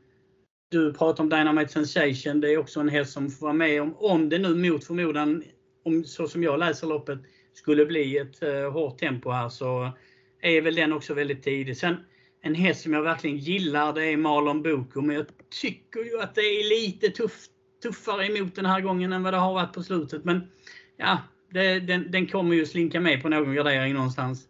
[0.69, 2.41] Du pratar om Dynamite Sensation.
[2.41, 5.43] Det är också en häst som får vara med om, om det nu mot förmodan,
[5.85, 7.19] om, så som jag läser loppet,
[7.53, 9.91] skulle bli ett eh, hårt tempo här så
[10.41, 11.77] är väl den också väldigt tidig.
[11.77, 11.95] Sen
[12.41, 15.25] en häst som jag verkligen gillar det är Marlon Boko men jag
[15.61, 17.45] tycker ju att det är lite tuff,
[17.83, 20.25] tuffare emot den här gången än vad det har varit på slutet.
[20.25, 20.51] Men
[20.97, 21.19] ja,
[21.51, 24.47] det, den, den kommer ju slinka med på någon gradering någonstans.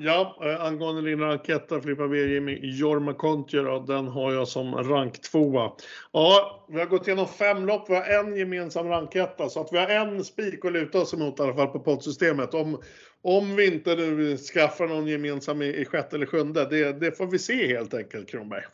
[0.00, 2.18] Ja, eh, angående din ranketta Filippa B.
[2.18, 5.72] Jimmy Jorma Kontio den har jag som rank tvåa.
[6.12, 9.78] Ja, vi har gått igenom fem lopp, vi har en gemensam ranketta så att vi
[9.78, 12.54] har en spik att luta oss emot i alla fall på poddsystemet.
[12.54, 12.82] Om,
[13.22, 17.26] om vi inte nu skaffar någon gemensam i, i sjätte eller sjunde, det, det får
[17.26, 18.64] vi se helt enkelt Kronberg.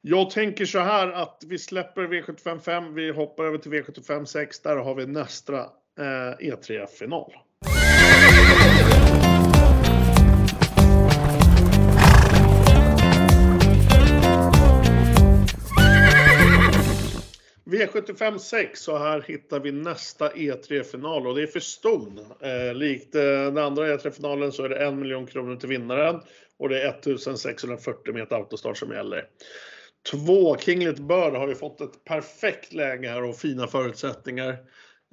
[0.00, 4.76] Jag tänker så här att vi släpper V755, vi hoppar över till V75 6, där
[4.76, 5.60] har vi nästa
[5.98, 7.32] eh, E3-final.
[17.72, 22.20] V75 6 så här hittar vi nästa E3-final och det är för ston.
[22.40, 26.20] Eh, likt eh, den andra E3-finalen så är det en miljon kronor till vinnaren
[26.58, 29.24] och det är 1640 meter autostart som gäller.
[30.10, 34.50] Två, Kinglet Bird har ju fått ett perfekt läge här och fina förutsättningar.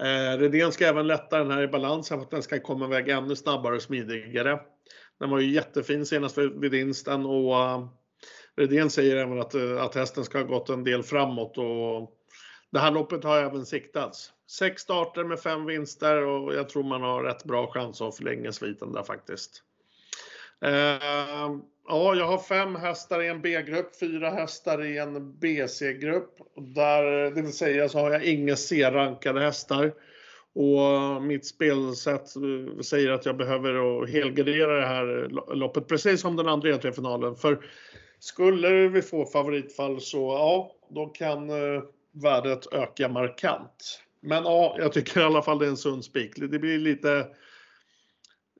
[0.02, 3.10] Eh, Redén ska även lätta den här i balans för att den ska komma iväg
[3.10, 4.60] ännu snabbare och smidigare.
[5.19, 7.88] Den var ju jättefin senast vid vinsten och uh,
[8.58, 12.18] Redén säger även att, eh, att hästen ska ha gått en del framåt och
[12.71, 14.32] det här loppet har även siktats.
[14.47, 18.51] Sex starter med fem vinster och jag tror man har rätt bra chans att förlänga
[18.51, 19.63] sviten där faktiskt.
[20.65, 21.51] Eh,
[21.88, 26.38] ja, jag har fem hästar i en B-grupp, fyra hästar i en BC-grupp.
[26.75, 29.93] Där, det vill säga så har jag inga C-rankade hästar.
[30.53, 36.47] Och mitt spelsätt eh, säger att jag behöver helgardera det här loppet, precis som den
[36.47, 37.36] andra E3-finalen.
[37.36, 37.65] För
[38.19, 44.02] skulle vi få favoritfall så, ja, då kan eh, värdet öka markant.
[44.22, 46.34] Men ja, jag tycker i alla fall det är en sund spik.
[46.36, 47.28] Det blir lite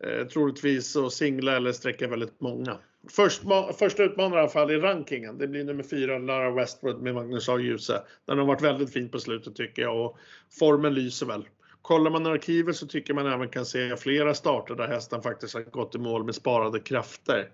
[0.04, 2.78] eh, troligtvis att singla eller sträcka väldigt många.
[3.10, 3.42] Först,
[3.80, 7.50] första utmanare i alla fall i rankingen, det blir nummer fyra, Lara Westwood med Magnus
[7.50, 7.60] A.
[7.60, 8.04] Djuse.
[8.26, 10.18] Den har varit väldigt fin på slutet tycker jag och
[10.60, 11.48] formen lyser väl.
[11.82, 15.62] Kollar man arkivet så tycker man även kan se flera starter där hästen faktiskt har
[15.62, 17.50] gått i mål med sparade krafter.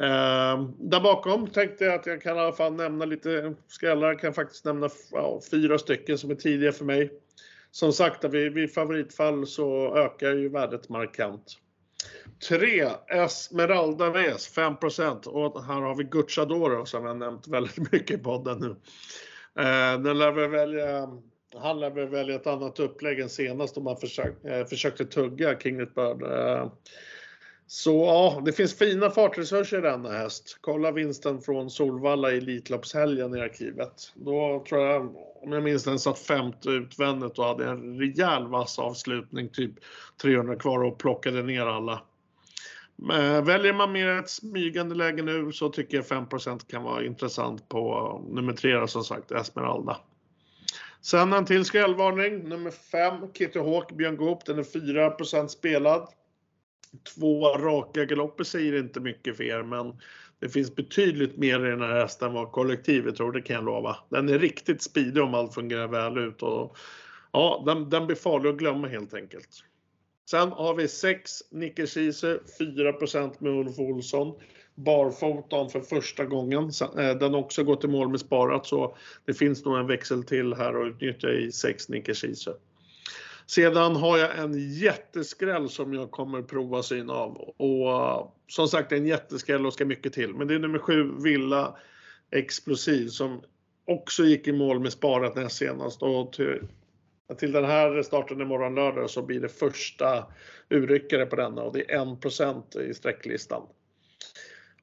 [0.00, 4.08] Eh, där bakom tänkte jag att jag kan i alla fall nämna lite skrällar.
[4.08, 7.12] Jag kan faktiskt nämna ja, fyra stycken som är tidiga för mig.
[7.70, 11.58] Som sagt, vid, vid favoritfall så ökar ju värdet markant.
[12.48, 12.88] 3.
[13.08, 14.74] Esmeralda VS 5
[15.26, 18.70] och här har vi Gucciadoro som jag nämnt väldigt mycket i podden nu.
[19.62, 21.08] Eh, den lär väl välja,
[21.56, 25.58] han lär väl välja ett annat upplägg än senast om man försök, eh, försökte tugga
[25.58, 26.22] Kinglet Bird.
[26.22, 26.72] Eh,
[27.74, 30.58] så ja, det finns fina fartresurser i denna häst.
[30.60, 34.12] Kolla vinsten från Solvalla i Elitloppshelgen i arkivet.
[34.14, 38.78] Då tror jag, om jag minns den, satt femte utvändigt och hade en rejäl vass
[38.78, 39.72] avslutning, typ
[40.22, 42.02] 300 kvar och plockade ner alla.
[42.96, 47.04] Men eh, väljer man mer ett smygande läge nu så tycker jag 5% kan vara
[47.04, 49.96] intressant på nummer 3 som sagt, Esmeralda.
[51.00, 56.08] Sen en till skrällvarning, nummer 5, Kitty Hawk, Björn Goop, den är 4% spelad.
[57.14, 59.96] Två raka galopper säger inte mycket för er, men
[60.38, 63.64] det finns betydligt mer i den här hästen än vad kollektivet tror, det kan jag
[63.64, 63.96] lova.
[64.08, 66.76] Den är riktigt speedig om allt fungerar väl ut och
[67.32, 69.48] ja, den, den blir farlig att glömma helt enkelt.
[70.30, 72.94] Sen har vi 6 Nicke Kiese, 4
[73.38, 74.34] med Ulf Olsson.
[74.74, 76.70] Barfotan för första gången.
[76.98, 80.24] Eh, den har också gått i mål med sparat så det finns nog en växel
[80.24, 82.54] till här att utnyttja i 6 Nicke Kiese.
[83.46, 87.36] Sedan har jag en jätteskräll som jag kommer prova syn av.
[87.56, 90.34] Och eh, som sagt en jätteskräll och ska mycket till.
[90.34, 91.76] Men det är nummer 7 Villa
[92.30, 93.42] Explosiv som
[93.86, 96.02] också gick i mål med sparat näst senast.
[96.02, 96.60] Och till,
[97.38, 100.26] till den här starten imorgon lördag så blir det första
[100.68, 103.62] urryckare på denna och det är 1% i sträcklistan.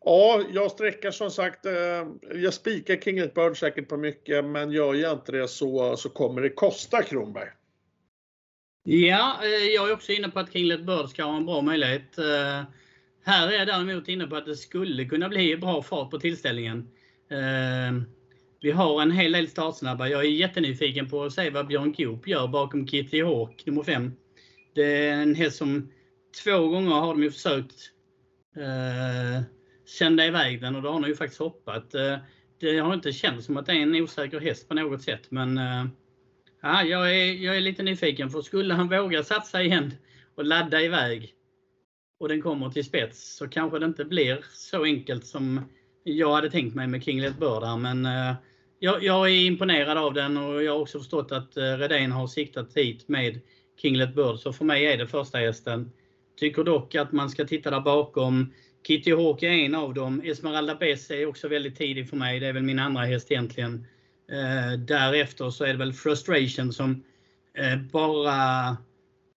[0.04, 4.93] Ja, jag sträckar som sagt, eh, jag spikar King Bird säkert på mycket, men gör
[4.93, 7.50] jag inte det så, så kommer det kosta Kronberg.
[8.84, 12.17] Ja, eh, jag är också inne på att Kinglet Bird ska ha en bra möjlighet.
[12.17, 12.63] Eh,
[13.24, 16.88] här är jag däremot inne på att det skulle kunna bli bra fart på tillställningen.
[17.32, 18.04] Eh,
[18.62, 20.08] vi har en hel del startsnabba.
[20.08, 24.12] Jag är jättenyfiken på att se vad Björn Goop gör bakom Kitty Hawk nummer 5.
[24.76, 25.91] Det är en häst som
[26.44, 27.91] två gånger har de ju försökt
[28.56, 29.44] eh,
[30.00, 31.91] sända iväg den och då har de ju faktiskt hoppat.
[32.60, 35.58] Det har inte känts som att det är en osäker häst på något sätt men
[35.58, 35.86] eh,
[36.62, 39.93] ja, jag, är, jag är lite nyfiken för skulle han våga satsa igen
[40.36, 41.34] och ladda iväg
[42.19, 45.62] och den kommer till spets så kanske det inte blir så enkelt som
[46.04, 48.36] jag hade tänkt mig med Kinglet Bird men eh,
[48.80, 52.28] jag, jag, är imponerad av den och jag har också förstått att eh, Redén har
[52.28, 53.39] siktat hit med
[53.82, 54.39] Kinglet Bird.
[54.39, 55.91] Så för mig är det första hästen.
[56.39, 58.54] Tycker dock att man ska titta där bakom.
[58.88, 60.21] Kitty Hawk är en av dem.
[60.26, 62.39] Esmeralda Bess är också väldigt tidig för mig.
[62.39, 63.88] Det är väl min andra häst egentligen.
[64.32, 67.04] Eh, därefter så är det väl Frustration som
[67.54, 68.78] eh, bara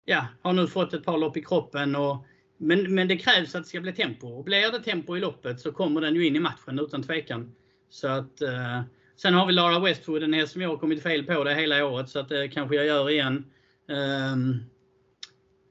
[0.04, 1.96] ja, har nu fått ett par lopp i kroppen.
[1.96, 2.24] Och,
[2.58, 4.28] men, men det krävs att det ska bli tempo.
[4.28, 7.54] Och blir det tempo i loppet så kommer den ju in i matchen utan tvekan.
[7.90, 8.80] Så att eh,
[9.16, 11.86] Sen har vi Lara Westwood, en häst som jag har kommit fel på det hela
[11.86, 13.44] året så att det kanske jag gör igen.
[13.88, 14.64] Um,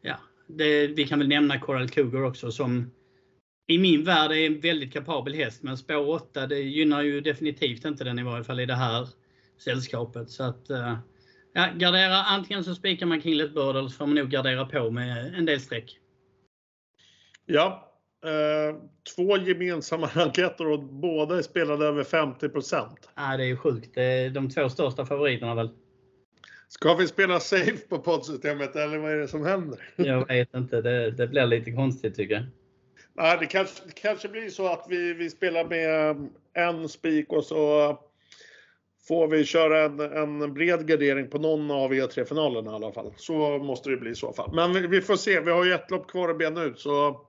[0.02, 0.16] ja,
[0.48, 2.92] det, vi kan väl nämna Coral Cougar också som
[3.68, 5.64] i min värld är en väldigt kapabel häst.
[5.64, 9.08] Men spår 8 det gynnar ju definitivt inte den i varje fall i det här
[9.58, 10.30] sällskapet.
[10.30, 10.98] Så att, uh,
[11.54, 14.92] ja, gardera, antingen så spikar man Kinglet Bird eller så får man nog gardera på
[14.92, 15.98] med en del streck.
[17.46, 18.76] Ja, Eh,
[19.16, 23.90] två gemensamma enkäter och båda är spelade över 50% Ja, det är sjukt.
[23.94, 25.70] Det är de två största favoriterna väl.
[26.68, 29.80] Ska vi spela safe på poddsystemet eller vad är det som händer?
[29.96, 30.82] Jag vet inte.
[30.82, 32.44] Det, det blir lite konstigt tycker jag.
[33.16, 37.44] Nej, det kanske, det kanske blir så att vi, vi spelar med en spik och
[37.44, 38.00] så
[39.08, 43.14] får vi köra en, en bred gardering på någon av E3-finalerna i alla fall.
[43.18, 44.56] Så måste det bli i så fall.
[44.56, 45.40] Men vi, vi får se.
[45.40, 47.28] Vi har ju ett lopp kvar att bena ut så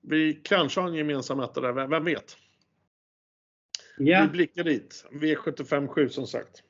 [0.00, 2.36] vi kanske har en gemensam etta där, vem vet?
[3.98, 4.22] Ja.
[4.22, 5.04] Vi blickar dit.
[5.10, 6.62] V75 7 som sagt.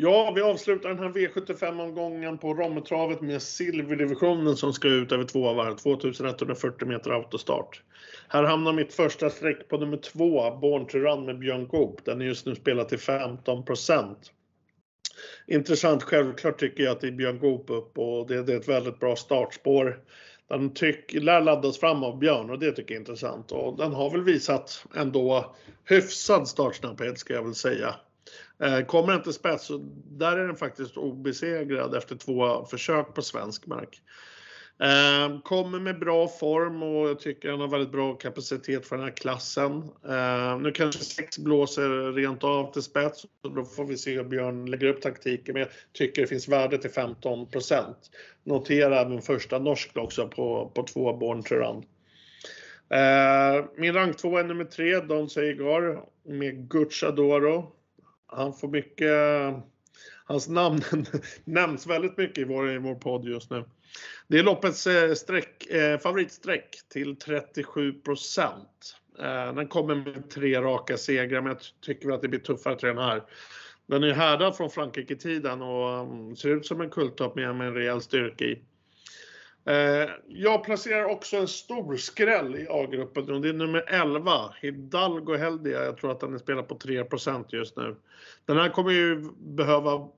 [0.00, 5.54] Ja, vi avslutar den här V75-omgången på Rommetravet med silverdivisionen som ska ut över två
[5.54, 7.82] varv, 2140 meter autostart.
[8.28, 12.04] Här hamnar mitt första streck på nummer två, Born to Run med Björn Goop.
[12.04, 14.14] Den är just nu spelad till 15%
[15.46, 18.68] Intressant, självklart tycker jag att det är Björn Goop upp och det, det är ett
[18.68, 20.00] väldigt bra startspår.
[20.48, 23.52] Den tyck, lär laddas fram av Björn och det tycker jag är intressant.
[23.52, 27.94] Och den har väl visat ändå hyfsad startsnabbhet ska jag väl säga.
[28.62, 29.78] Eh, kommer kommer inte spets, så
[30.10, 34.02] där är den faktiskt obesegrad efter två försök på svensk mark.
[34.80, 39.04] Eh, kommer med bra form och jag tycker han har väldigt bra kapacitet för den
[39.04, 39.82] här klassen.
[40.08, 44.24] Eh, nu kanske sex blåser rent av till spets och då får vi se hur
[44.24, 45.52] Björn lägger upp taktiken.
[45.52, 47.94] Men jag tycker det finns värde till 15%
[48.44, 51.84] Notera även första norsk också på, på två Born to Run.
[53.76, 57.77] Min rank 2 är nummer 3, Don Seigar med Gucciadoro.
[58.30, 59.12] Han får mycket,
[60.24, 60.82] hans namn
[61.44, 63.64] nämns väldigt mycket i vår, i vår podd just nu.
[64.28, 68.96] Det är loppets eh, streck, eh, favoritsträck till 37 procent.
[69.18, 72.78] Eh, den kommer med tre raka segrar, men jag tycker väl att det blir tuffare
[72.78, 73.22] till den här.
[73.86, 77.74] Den är härdad från Frankrike-tiden och um, ser ut som en kulttopp med, med en
[77.74, 78.62] rejäl styrka i.
[79.64, 85.36] Eh, jag placerar också en stor skräll i A-gruppen och det är nummer 11, Hidalgo
[85.36, 85.84] Heldia.
[85.84, 87.96] Jag tror att den är spelad på 3% just nu.
[88.44, 90.08] Den här kommer ju behöva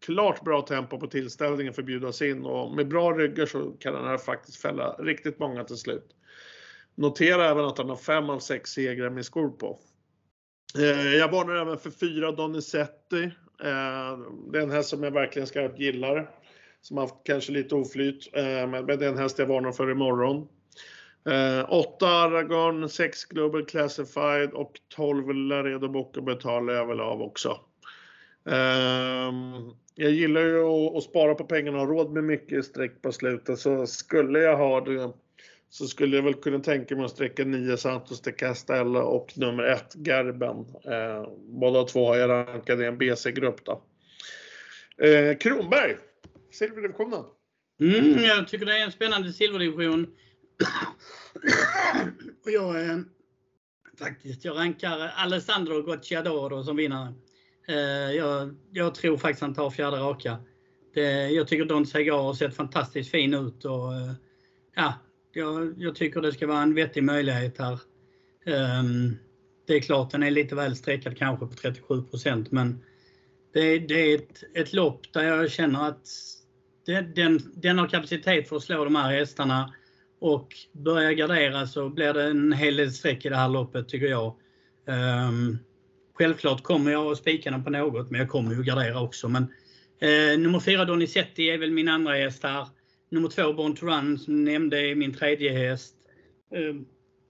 [0.00, 3.94] klart bra tempo på tillställningen för att bjudas in och med bra ryggar så kan
[3.94, 6.16] den här faktiskt fälla riktigt många till slut.
[6.94, 9.78] Notera även att han har 5 av 6 segrar med skor på.
[10.78, 13.22] Eh, jag varnar även för 4 Donizetti.
[13.62, 14.18] Eh,
[14.52, 16.30] det är en häst som jag verkligen skarpt gillar.
[16.82, 20.48] Som haft kanske lite oflyt, eh, men det är en häst jag varnar för imorgon.
[21.26, 27.60] Eh, 8 Aragon, 6 Global Classified och 12 Laredo Bocca betalar jag väl av också.
[28.46, 30.64] Ehm, jag gillar ju
[30.96, 34.56] att spara på pengarna och ha råd med mycket streck på slutet så skulle jag
[34.56, 35.12] ha det
[35.68, 39.62] så skulle jag väl kunna tänka mig att sträcka 9 Santos de Castella och nummer
[39.62, 40.66] 1 Gerben.
[40.84, 43.82] Eh, båda två har jag rankade i en BC-grupp då.
[45.06, 45.96] Eh, Kronberg,
[46.50, 47.24] silverdivisionen.
[47.80, 50.02] Mm, jag tycker det är en spännande silverdivision.
[52.44, 52.98] och jag eh,
[53.98, 57.14] faktiskt, jag rankar Alessandro Gocciadoro som vinnare.
[57.68, 60.36] Eh, jag, jag, tror faktiskt han tar fjärde raka.
[60.94, 64.12] Det, jag tycker Don Segar har sett fantastiskt fin ut och eh,
[64.76, 64.94] ja,
[65.32, 67.80] jag, jag, tycker det ska vara en vettig möjlighet här.
[68.46, 69.16] Ehm,
[69.66, 72.84] det är klart den är lite väl streckad kanske på 37 procent men
[73.52, 76.08] det, det är ett, ett, lopp där jag känner att
[77.14, 79.74] den, den har kapacitet för att slå de här hästarna
[80.20, 84.06] och börjar gardera så blir det en hel del streck i det här loppet tycker
[84.06, 84.34] jag.
[84.86, 85.58] Um,
[86.14, 89.28] självklart kommer jag att spika den på något men jag kommer ju gardera också.
[89.28, 89.42] Men,
[90.00, 92.68] eh, nummer 4 Donizetti är väl min andra häst här.
[93.10, 95.94] Nummer två, Born to Run, som nämnde, är min tredje häst.
[96.56, 96.80] Uh,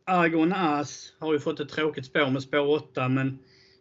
[0.06, 3.38] Argon As har ju fått ett tråkigt spår med spår 8, men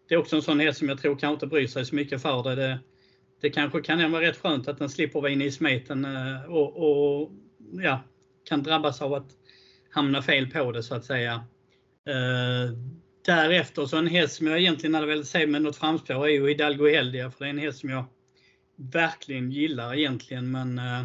[0.10, 2.22] det är också en sån häst som jag tror kanske inte bryr sig så mycket
[2.22, 2.56] för det.
[2.56, 2.80] Det,
[3.42, 6.78] det kanske kan vara rätt skönt att den slipper vara inne i smeten eh, och,
[7.22, 7.32] och,
[7.72, 8.04] ja,
[8.46, 9.32] kan drabbas av att
[9.90, 11.34] hamna fel på det så att säga.
[12.08, 12.74] Eh,
[13.26, 16.48] därefter så en häst som jag egentligen hade velat se med något framspår är ju
[16.48, 18.06] Hidalgo Heldia, för det är en häst som jag
[18.76, 21.04] verkligen gillar egentligen, men äh,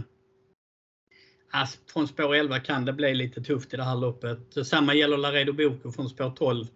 [1.93, 4.66] från spår 11 kan det bli lite tufft i det här loppet.
[4.66, 6.66] Samma gäller Laredo Boko från spår 12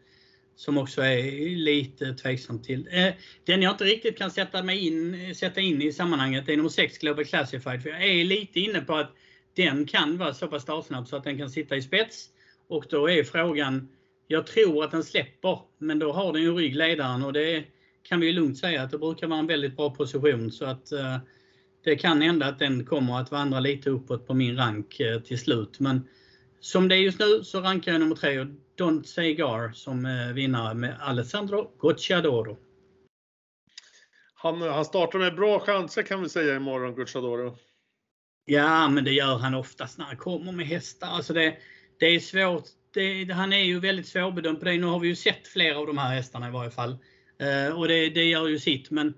[0.58, 2.88] som också är lite tveksam till.
[2.92, 3.12] Eh,
[3.44, 6.98] den jag inte riktigt kan sätta, mig in, sätta in i sammanhanget är nummer 6
[6.98, 7.82] Global Classified.
[7.82, 9.12] För jag är lite inne på att
[9.56, 12.28] den kan vara så pass startsnabb så att den kan sitta i spets.
[12.68, 13.88] Och då är frågan,
[14.26, 17.64] jag tror att den släpper, men då har den ju ryggledaren och det
[18.02, 20.52] kan vi lugnt säga att det brukar vara en väldigt bra position.
[20.52, 21.18] Så att eh,
[21.84, 25.38] det kan hända att den kommer att vandra lite uppåt på min rank eh, till
[25.38, 25.80] slut.
[25.80, 26.08] Men
[26.60, 28.46] som det är just nu så rankar jag nummer tre och
[28.78, 32.58] Don't Say Gar som eh, vinnare med Alessandro Gocciadoro.
[34.34, 37.56] Han, han startar med bra chanser kan vi säga imorgon, Gocciadoro.
[38.44, 41.06] Ja, men det gör han oftast när han kommer med hästar.
[41.06, 41.56] Alltså det,
[41.98, 42.64] det är svårt.
[42.94, 44.78] Det, han är ju väldigt svårbedömd på det.
[44.78, 46.90] Nu har vi ju sett flera av de här hästarna i varje fall.
[47.42, 48.90] Uh, och det, det gör ju sitt.
[48.90, 49.14] Men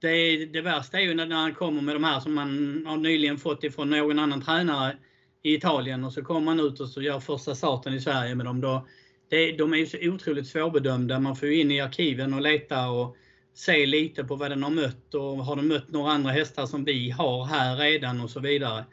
[0.00, 3.38] det, det värsta är ju när han kommer med de här som man har nyligen
[3.38, 4.96] fått ifrån någon annan tränare
[5.42, 8.46] i Italien och så kommer man ut och så gör första starten i Sverige med
[8.46, 8.60] dem.
[8.60, 8.86] Då,
[9.30, 11.20] det, de är ju så otroligt svårbedömda.
[11.20, 13.16] Man får ju in i arkiven och leta och
[13.54, 16.84] se lite på vad den har mött och har den mött några andra hästar som
[16.84, 18.84] vi har här redan och så vidare.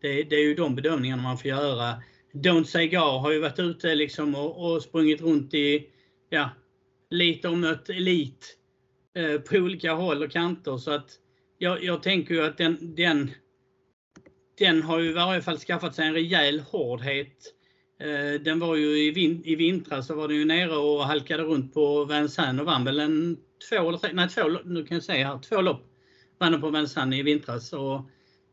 [0.00, 2.02] Det, det är ju de bedömningarna man får göra.
[2.32, 5.86] Don't Say Gar har ju varit ute liksom och, och sprungit runt i,
[6.30, 6.50] ja,
[7.10, 8.58] lite och mött elit
[9.14, 10.76] Eh, på olika håll och kanter.
[10.76, 11.10] Så att
[11.58, 13.30] jag, jag tänker ju att den, den,
[14.58, 17.54] den har ju i varje fall skaffat sig en rejäl hårdhet.
[18.00, 21.42] Eh, den var ju i, vin, i vintras så var den ju nere och halkade
[21.42, 23.36] runt på Vincennes och vann väl en
[23.68, 25.86] två eller tre, nej två, nu kan jag säga här, två lopp
[26.38, 27.72] vann på Vincennes i vintras.
[27.72, 28.00] Och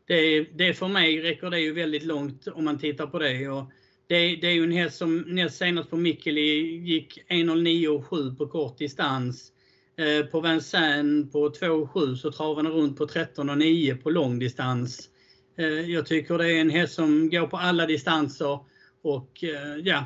[0.06, 3.48] det, det för mig räcker det ju väldigt långt om man tittar på det.
[3.48, 3.64] Och
[4.06, 8.78] det, det är ju en häst som näst senast på Mikkeli gick 1.09,7 på kort
[8.78, 9.52] distans.
[9.96, 14.98] Eh, på Vincennes på 2,7 så travar den runt på 13,9 på långdistans.
[15.00, 15.19] Eh,
[15.56, 18.58] Eh, jag tycker det är en häst som går på alla distanser
[19.02, 20.04] och eh, ja,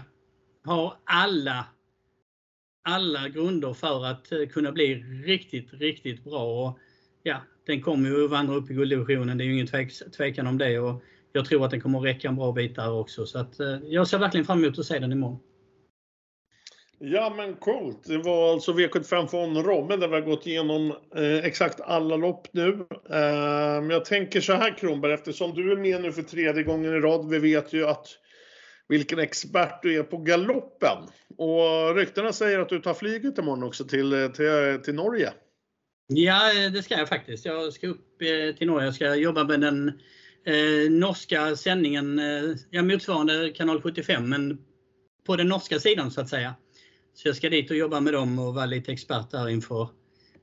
[0.65, 1.67] har alla,
[2.85, 6.69] alla grunder för att eh, kunna bli riktigt, riktigt bra.
[6.69, 6.79] Och,
[7.23, 7.37] ja,
[7.67, 10.79] den kommer ju vandra upp i gulddivisionen, det är ju ingen tvek, tvekan om det.
[10.79, 13.27] Och jag tror att den kommer att räcka en bra bit där också.
[13.27, 13.55] Så att,
[13.89, 15.41] jag ser verkligen fram emot att se den imorgon.
[17.07, 18.05] Ja men coolt.
[18.05, 22.49] Det var alltså V75 från Robben där vi har gått igenom eh, exakt alla lopp
[22.53, 22.87] nu.
[23.11, 27.01] Eh, jag tänker så här Kronberg, eftersom du är med nu för tredje gången i
[27.01, 27.31] rad.
[27.31, 28.07] Vi vet ju att
[28.89, 30.99] vilken expert du är på galoppen.
[31.39, 35.33] Och ryktena säger att du tar flyget imorgon också till, eh, till, eh, till Norge.
[36.07, 37.45] Ja, eh, det ska jag faktiskt.
[37.45, 38.19] Jag ska upp
[38.59, 38.87] till Norge.
[38.87, 39.89] Jag ska jobba med den
[40.47, 44.59] eh, norska sändningen, eh, ja, motsvarande kanal 75, men
[45.27, 46.55] på den norska sidan så att säga.
[47.15, 49.89] Så jag ska dit och jobba med dem och vara lite expert där inför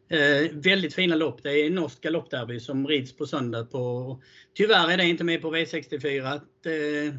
[0.09, 1.43] eh, väldigt fina lopp.
[1.43, 3.63] Det är norskt galoppderby som rids på söndag.
[3.63, 4.22] På,
[4.53, 6.41] tyvärr är det inte med på V64.
[6.63, 7.13] Det eh,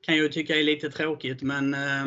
[0.00, 2.06] kan jag tycka är lite tråkigt men eh,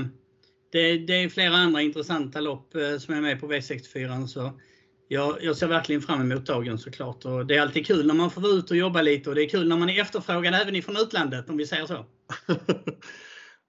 [0.71, 4.27] det, det, är flera andra intressanta lopp eh, som är med på V64.
[4.27, 4.59] Så
[5.07, 7.25] jag, jag ser verkligen fram emot dagen såklart.
[7.25, 9.43] Och det är alltid kul när man får vara ute och jobba lite och det
[9.43, 12.05] är kul när man är efterfrågad även ifrån utlandet om vi säger så.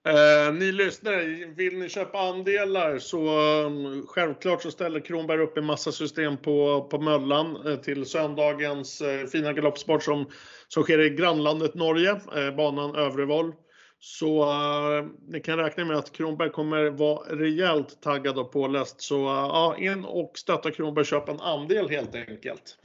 [0.07, 1.25] Eh, ni lyssnare,
[1.57, 6.89] vill ni köpa andelar så um, självklart så ställer Kronberg upp en massa system på,
[6.91, 10.31] på Möllan eh, till söndagens eh, fina galoppsport som,
[10.69, 13.53] som sker i grannlandet Norge, eh, banan Övrevoll.
[13.99, 19.01] Så eh, ni kan räkna med att Kronberg kommer vara rejält taggad och påläst.
[19.01, 22.79] Så eh, ja, in och stötta Kronberg, köp en andel helt enkelt.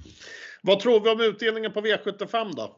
[0.61, 2.76] Vad tror vi om utdelningen på V75 då?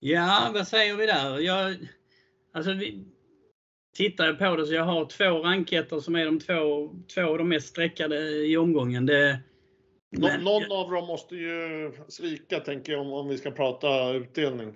[0.00, 1.38] Ja, vad säger vi där?
[1.38, 1.76] Jag,
[2.52, 3.13] alltså vi,
[3.94, 7.38] tittar jag på det så jag har två ranketter som är de två, två av
[7.38, 8.16] de mest sträckade
[8.46, 9.06] i omgången.
[9.06, 9.40] Det,
[10.10, 14.74] men, Någon av dem måste ju svika tänker jag om, om vi ska prata utdelning.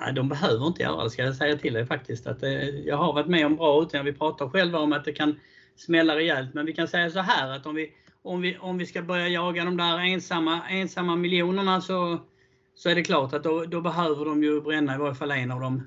[0.00, 2.26] Nej, de behöver inte göra det ska jag säga till dig faktiskt.
[2.26, 4.12] Att, eh, jag har varit med om bra utdelningar.
[4.12, 5.40] Vi pratar själva om att det kan
[5.76, 6.54] smälla rejält.
[6.54, 7.92] Men vi kan säga så här att om vi,
[8.22, 12.18] om vi, om vi ska börja jaga de där ensamma, ensamma miljonerna så,
[12.74, 15.50] så är det klart att då, då behöver de ju bränna i varje fall en
[15.50, 15.82] av dem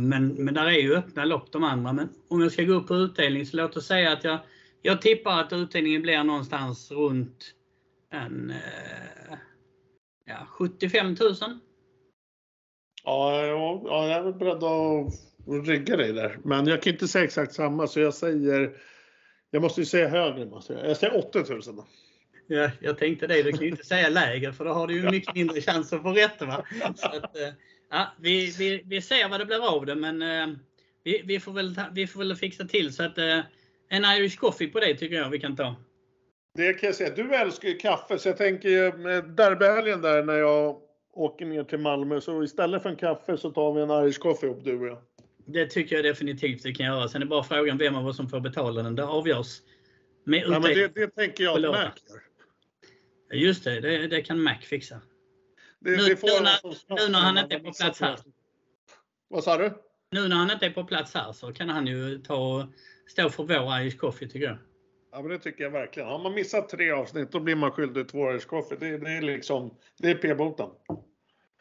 [0.00, 1.92] men, men där är ju öppna lopp de andra.
[1.92, 4.38] Men om jag ska gå upp på utdelning så låt oss säga att jag,
[4.82, 7.54] jag tippar att utdelningen blir någonstans runt
[8.10, 9.36] en, eh,
[10.26, 11.34] ja, 75 000.
[13.04, 16.38] Ja, ja, jag är beredd att rygga dig där.
[16.44, 18.76] Men jag kan inte säga exakt samma så jag säger
[19.50, 20.46] jag måste ju säga högre.
[20.46, 20.88] Måste jag.
[20.88, 21.86] jag säger 8000 då.
[22.46, 23.42] Ja, jag tänkte det.
[23.42, 26.02] Du kan ju inte säga lägre för då har du ju mycket mindre chans att
[26.02, 26.42] få rätt.
[26.42, 26.64] Va?
[26.96, 27.48] Så att, eh,
[27.90, 30.56] Ja, vi, vi, vi ser vad det blir av det, men eh,
[31.04, 33.40] vi, vi, får väl, vi får väl fixa till så att eh,
[33.88, 35.76] en Irish coffee på det tycker jag vi kan ta.
[36.54, 37.14] Det kan jag säga.
[37.14, 40.80] Du älskar ju kaffe, så jag tänker med derbyhelgen där när jag
[41.12, 44.48] åker ner till Malmö, så istället för en kaffe så tar vi en Irish coffee
[44.48, 44.98] upp du och jag.
[45.46, 47.08] Det tycker jag definitivt vi kan göra.
[47.08, 48.94] Sen är bara frågan vem av oss som får betala den.
[48.94, 49.60] Det avgörs
[50.24, 51.92] med ja, men det, det tänker jag att Mac
[53.30, 53.38] gör.
[53.38, 55.00] Just det, det, det kan Mac fixa.
[55.80, 58.18] Det, nu, det nu, när, nu när han inte är på plats här.
[59.28, 59.72] Vad sa du?
[60.10, 62.68] Nu när han inte är på plats här så kan han ju ta
[63.06, 64.58] stå för vår Irish Coffee tycker jag.
[65.12, 66.08] Ja men det tycker jag verkligen.
[66.08, 68.76] Har man missat tre avsnitt då blir man skyldig två Irish Coffee.
[68.80, 70.68] Det, det är liksom, det är p-boten.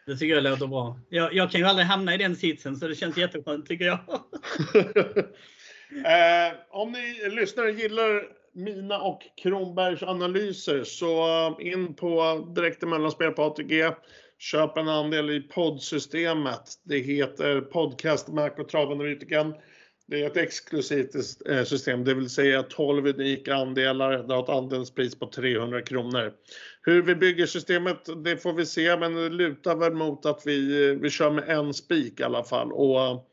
[0.06, 1.00] Det tycker jag låter bra.
[1.10, 4.00] Jag, jag, kan ju aldrig hamna i den sitsen så det känns jätteskönt tycker jag.
[6.06, 13.32] eh, om ni lyssnare gillar mina och Kronbergs analyser så eh, in på direkt mellanspel
[13.32, 13.91] på ATG.
[14.39, 16.62] Köp en andel i poddsystemet.
[16.84, 19.54] Det heter Podcast Mac och Travanalytikern.
[20.08, 21.16] Det är ett exklusivt
[21.50, 24.24] eh, system, det vill säga 12 unika andelar.
[24.28, 26.34] Det har ett andelspris på 300 kronor.
[26.82, 30.89] Hur vi bygger systemet, det får vi se, men det lutar väl mot att vi,
[30.89, 32.72] eh, vi kör med en spik i alla fall.
[32.72, 33.29] Och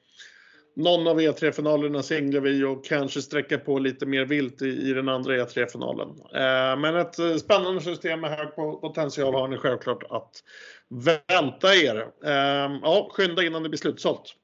[0.76, 5.08] någon av E3-finalerna singlar vi och kanske sträcka på lite mer vilt i, i den
[5.08, 6.08] andra E3-finalen.
[6.08, 10.42] Eh, men ett eh, spännande system med hög potential har ni självklart att
[10.88, 11.96] vänta er.
[12.24, 14.34] Eh, ja, skynda innan det blir slutsålt.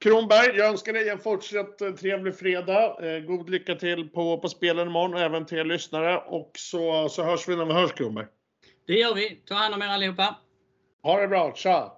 [0.00, 2.96] Kronberg, jag önskar dig en fortsatt eh, trevlig fredag.
[3.02, 6.18] Eh, god lycka till på, på spelen imorgon och även till er lyssnare.
[6.18, 8.26] Och så, så hörs vi när vi hörs Kronberg.
[8.86, 9.42] Det gör vi.
[9.46, 10.36] Ta hand om er allihopa.
[11.02, 11.52] Ha det bra.
[11.54, 11.92] Tja!